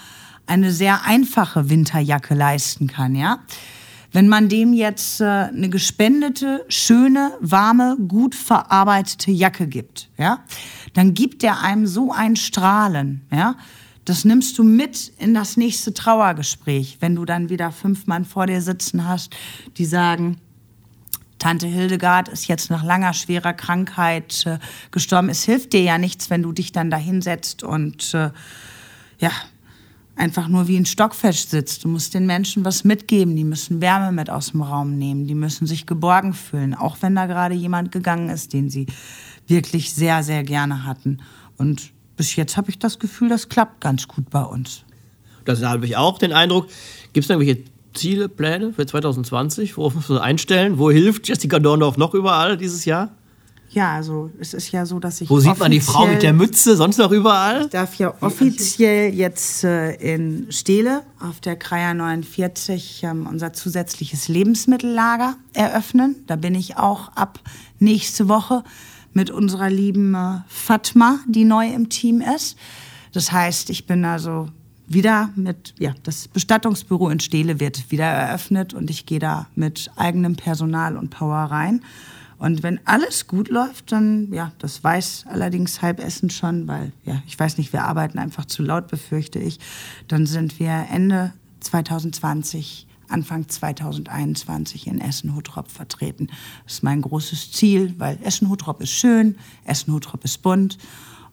eine 0.46 0.72
sehr 0.72 1.04
einfache 1.04 1.70
Winterjacke 1.70 2.34
leisten 2.34 2.88
kann, 2.88 3.14
ja. 3.14 3.38
Wenn 4.12 4.28
man 4.28 4.48
dem 4.48 4.72
jetzt 4.72 5.20
äh, 5.20 5.24
eine 5.24 5.68
gespendete, 5.68 6.64
schöne, 6.68 7.32
warme, 7.40 7.96
gut 8.08 8.34
verarbeitete 8.34 9.30
Jacke 9.30 9.66
gibt, 9.66 10.08
ja, 10.16 10.44
dann 10.94 11.14
gibt 11.14 11.44
er 11.44 11.60
einem 11.62 11.86
so 11.86 12.12
ein 12.12 12.36
Strahlen, 12.36 13.22
ja. 13.32 13.56
Das 14.04 14.24
nimmst 14.24 14.56
du 14.56 14.64
mit 14.64 15.12
in 15.18 15.34
das 15.34 15.58
nächste 15.58 15.92
Trauergespräch, 15.92 16.96
wenn 17.00 17.14
du 17.14 17.26
dann 17.26 17.50
wieder 17.50 17.70
fünf 17.70 18.06
Mann 18.06 18.24
vor 18.24 18.46
dir 18.46 18.62
sitzen 18.62 19.06
hast, 19.06 19.36
die 19.76 19.84
sagen, 19.84 20.38
Tante 21.38 21.66
Hildegard 21.66 22.28
ist 22.28 22.48
jetzt 22.48 22.70
nach 22.70 22.82
langer, 22.82 23.12
schwerer 23.12 23.52
Krankheit 23.52 24.46
äh, 24.46 24.58
gestorben. 24.90 25.28
Es 25.28 25.44
hilft 25.44 25.72
dir 25.72 25.82
ja 25.82 25.98
nichts, 25.98 26.30
wenn 26.30 26.42
du 26.42 26.52
dich 26.52 26.72
dann 26.72 26.90
da 26.90 26.96
hinsetzt 26.96 27.62
und 27.62 28.14
äh, 28.14 28.30
ja, 29.18 29.30
einfach 30.18 30.48
nur 30.48 30.68
wie 30.68 30.76
ein 30.76 30.86
Stockfest 30.86 31.50
sitzt. 31.50 31.84
Du 31.84 31.88
musst 31.88 32.14
den 32.14 32.26
Menschen 32.26 32.64
was 32.64 32.84
mitgeben. 32.84 33.36
Die 33.36 33.44
müssen 33.44 33.80
Wärme 33.80 34.12
mit 34.12 34.30
aus 34.30 34.50
dem 34.50 34.62
Raum 34.62 34.98
nehmen. 34.98 35.26
Die 35.26 35.34
müssen 35.34 35.66
sich 35.66 35.86
geborgen 35.86 36.34
fühlen, 36.34 36.74
auch 36.74 36.98
wenn 37.00 37.14
da 37.14 37.26
gerade 37.26 37.54
jemand 37.54 37.92
gegangen 37.92 38.28
ist, 38.28 38.52
den 38.52 38.68
sie 38.68 38.86
wirklich 39.46 39.94
sehr, 39.94 40.22
sehr 40.22 40.42
gerne 40.42 40.84
hatten. 40.84 41.18
Und 41.56 41.92
bis 42.16 42.36
jetzt 42.36 42.56
habe 42.56 42.70
ich 42.70 42.78
das 42.78 42.98
Gefühl, 42.98 43.28
das 43.28 43.48
klappt 43.48 43.80
ganz 43.80 44.08
gut 44.08 44.28
bei 44.30 44.42
uns. 44.42 44.84
Das 45.44 45.62
habe 45.62 45.86
ich 45.86 45.96
auch 45.96 46.18
den 46.18 46.32
Eindruck. 46.32 46.66
Gibt 47.12 47.24
es 47.24 47.30
irgendwelche 47.30 47.62
Ziele, 47.94 48.28
Pläne 48.28 48.72
für 48.72 48.84
2020? 48.84 49.76
Worauf 49.76 49.94
muss 49.94 50.08
man 50.08 50.18
einstellen? 50.18 50.78
Wo 50.78 50.90
hilft 50.90 51.28
Jessica 51.28 51.58
Dorndorf 51.58 51.96
noch 51.96 52.12
überall 52.14 52.56
dieses 52.56 52.84
Jahr? 52.84 53.10
Ja, 53.70 53.94
also 53.94 54.30
es 54.40 54.54
ist 54.54 54.72
ja 54.72 54.86
so, 54.86 54.98
dass 54.98 55.20
ich. 55.20 55.28
Wo 55.28 55.40
sieht 55.40 55.58
man 55.58 55.70
die 55.70 55.80
Frau 55.80 56.06
mit 56.06 56.22
der 56.22 56.32
Mütze 56.32 56.76
sonst 56.76 56.98
noch 56.98 57.10
überall? 57.10 57.62
Ich 57.62 57.68
darf 57.68 57.94
ja 57.96 58.14
offiziell 58.20 59.14
jetzt 59.14 59.62
äh, 59.62 59.92
in 59.94 60.46
Steele 60.50 61.02
auf 61.20 61.40
der 61.40 61.56
Kreier 61.56 61.92
49 61.92 63.02
ähm, 63.02 63.26
unser 63.26 63.52
zusätzliches 63.52 64.28
Lebensmittellager 64.28 65.36
eröffnen. 65.52 66.16
Da 66.26 66.36
bin 66.36 66.54
ich 66.54 66.76
auch 66.76 67.12
ab 67.14 67.40
nächste 67.78 68.28
Woche 68.28 68.64
mit 69.12 69.30
unserer 69.30 69.68
lieben 69.68 70.14
äh, 70.14 70.40
Fatma, 70.48 71.18
die 71.26 71.44
neu 71.44 71.68
im 71.68 71.90
Team 71.90 72.22
ist. 72.22 72.56
Das 73.12 73.32
heißt, 73.32 73.68
ich 73.68 73.86
bin 73.86 74.04
also 74.04 74.48
wieder 74.86 75.30
mit, 75.36 75.74
ja, 75.78 75.94
das 76.02 76.28
Bestattungsbüro 76.28 77.10
in 77.10 77.20
Steele 77.20 77.60
wird 77.60 77.90
wieder 77.90 78.04
eröffnet 78.04 78.72
und 78.72 78.88
ich 78.88 79.04
gehe 79.04 79.18
da 79.18 79.46
mit 79.54 79.90
eigenem 79.96 80.36
Personal 80.36 80.96
und 80.96 81.10
Power 81.10 81.36
rein. 81.36 81.82
Und 82.38 82.62
wenn 82.62 82.78
alles 82.84 83.26
gut 83.26 83.48
läuft, 83.48 83.90
dann, 83.90 84.32
ja, 84.32 84.52
das 84.58 84.82
weiß 84.84 85.24
allerdings 85.28 85.82
Halbessen 85.82 86.30
schon, 86.30 86.68
weil, 86.68 86.92
ja, 87.04 87.20
ich 87.26 87.38
weiß 87.38 87.58
nicht, 87.58 87.72
wir 87.72 87.84
arbeiten 87.84 88.18
einfach 88.18 88.44
zu 88.44 88.62
laut, 88.62 88.86
befürchte 88.88 89.38
ich, 89.38 89.58
dann 90.06 90.24
sind 90.24 90.60
wir 90.60 90.86
Ende 90.90 91.32
2020 91.60 92.86
Anfang 93.08 93.48
2021 93.48 94.86
in 94.86 95.00
Essen-Hutrop 95.00 95.70
vertreten. 95.70 96.28
Das 96.64 96.74
ist 96.74 96.82
mein 96.82 97.00
großes 97.00 97.52
Ziel, 97.52 97.94
weil 97.98 98.18
Essen-Hutrop 98.22 98.82
ist 98.82 98.90
schön, 98.90 99.36
Essen-Hutrop 99.64 100.24
ist 100.24 100.42
bunt 100.42 100.78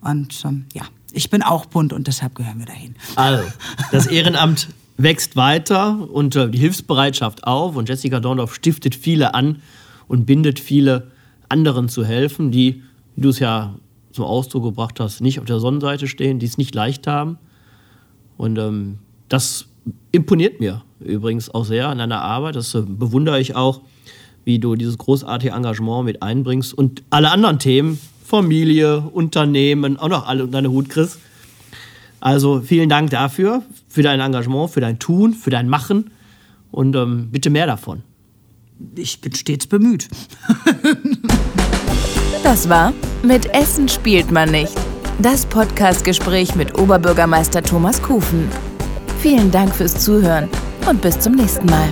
und 0.02 0.42
ähm, 0.46 0.66
ja, 0.74 0.84
ich 1.12 1.30
bin 1.30 1.44
auch 1.44 1.66
bunt 1.66 1.94
und 1.94 2.08
deshalb 2.08 2.36
gehören 2.36 2.60
wir 2.60 2.66
dahin. 2.66 2.96
Also, 3.16 3.44
das 3.92 4.08
Ehrenamt 4.08 4.70
wächst 4.98 5.36
weiter 5.36 6.10
und 6.10 6.36
äh, 6.36 6.50
die 6.50 6.58
Hilfsbereitschaft 6.58 7.46
auf 7.46 7.76
und 7.76 7.90
Jessica 7.90 8.20
Dorndorf 8.20 8.56
stiftet 8.56 8.96
viele 8.96 9.34
an 9.34 9.62
und 10.08 10.26
bindet 10.26 10.60
viele 10.60 11.12
anderen 11.50 11.90
zu 11.90 12.06
helfen, 12.06 12.52
die, 12.52 12.84
wie 13.16 13.22
du 13.22 13.30
es 13.30 13.40
ja 13.40 13.76
zum 14.12 14.26
Ausdruck 14.26 14.64
gebracht 14.64 15.00
hast, 15.00 15.22
nicht 15.22 15.40
auf 15.40 15.46
der 15.46 15.60
Sonnenseite 15.60 16.08
stehen, 16.08 16.40
die 16.40 16.46
es 16.46 16.58
nicht 16.58 16.74
leicht 16.74 17.06
haben. 17.06 17.38
Und 18.38 18.58
ähm, 18.58 19.00
das 19.30 19.68
imponiert 20.12 20.60
mir 20.60 20.84
übrigens 21.00 21.54
auch 21.54 21.66
sehr 21.66 21.90
an 21.90 21.98
deiner 21.98 22.22
Arbeit. 22.22 22.56
Das 22.56 22.74
äh, 22.76 22.82
bewundere 22.82 23.40
ich 23.40 23.56
auch, 23.56 23.82
wie 24.46 24.60
du 24.60 24.76
dieses 24.76 24.98
großartige 24.98 25.54
Engagement 25.54 26.06
mit 26.06 26.22
einbringst 26.22 26.74
und 26.74 27.04
alle 27.10 27.32
anderen 27.32 27.60
Themen, 27.60 28.00
Familie, 28.24 29.02
Unternehmen, 29.02 29.98
auch 29.98 30.10
noch 30.10 30.28
alle 30.28 30.44
unter 30.44 30.58
deine 30.58 30.72
Hut 30.72 30.90
kriegst. 30.90 31.20
Also 32.20 32.62
vielen 32.62 32.90
Dank 32.90 33.12
dafür, 33.12 33.64
für 33.88 34.02
dein 34.02 34.20
Engagement, 34.20 34.72
für 34.72 34.82
dein 34.82 34.98
Tun, 34.98 35.34
für 35.34 35.50
dein 35.50 35.70
Machen. 35.70 36.12
und 36.72 36.96
ähm, 36.96 37.30
bitte 37.32 37.50
mehr 37.50 37.68
davon. 37.68 38.04
Ich 38.96 39.22
bin 39.22 39.34
stets 39.34 39.68
bemüht. 39.68 40.08
Das 42.44 42.70
war 42.70 42.94
Mit 43.24 43.48
Essen 43.56 43.90
spielt 43.90 44.30
man 44.30 44.52
nicht. 44.52 44.76
Das 45.18 45.48
Podcastgespräch 45.48 46.54
mit 46.56 46.78
Oberbürgermeister 46.78 47.64
Thomas 47.64 48.00
Kufen. 48.00 48.48
Vielen 49.20 49.50
Dank 49.50 49.74
fürs 49.74 49.98
Zuhören 49.98 50.48
und 50.88 51.02
bis 51.02 51.20
zum 51.20 51.34
nächsten 51.34 51.66
Mal. 51.66 51.90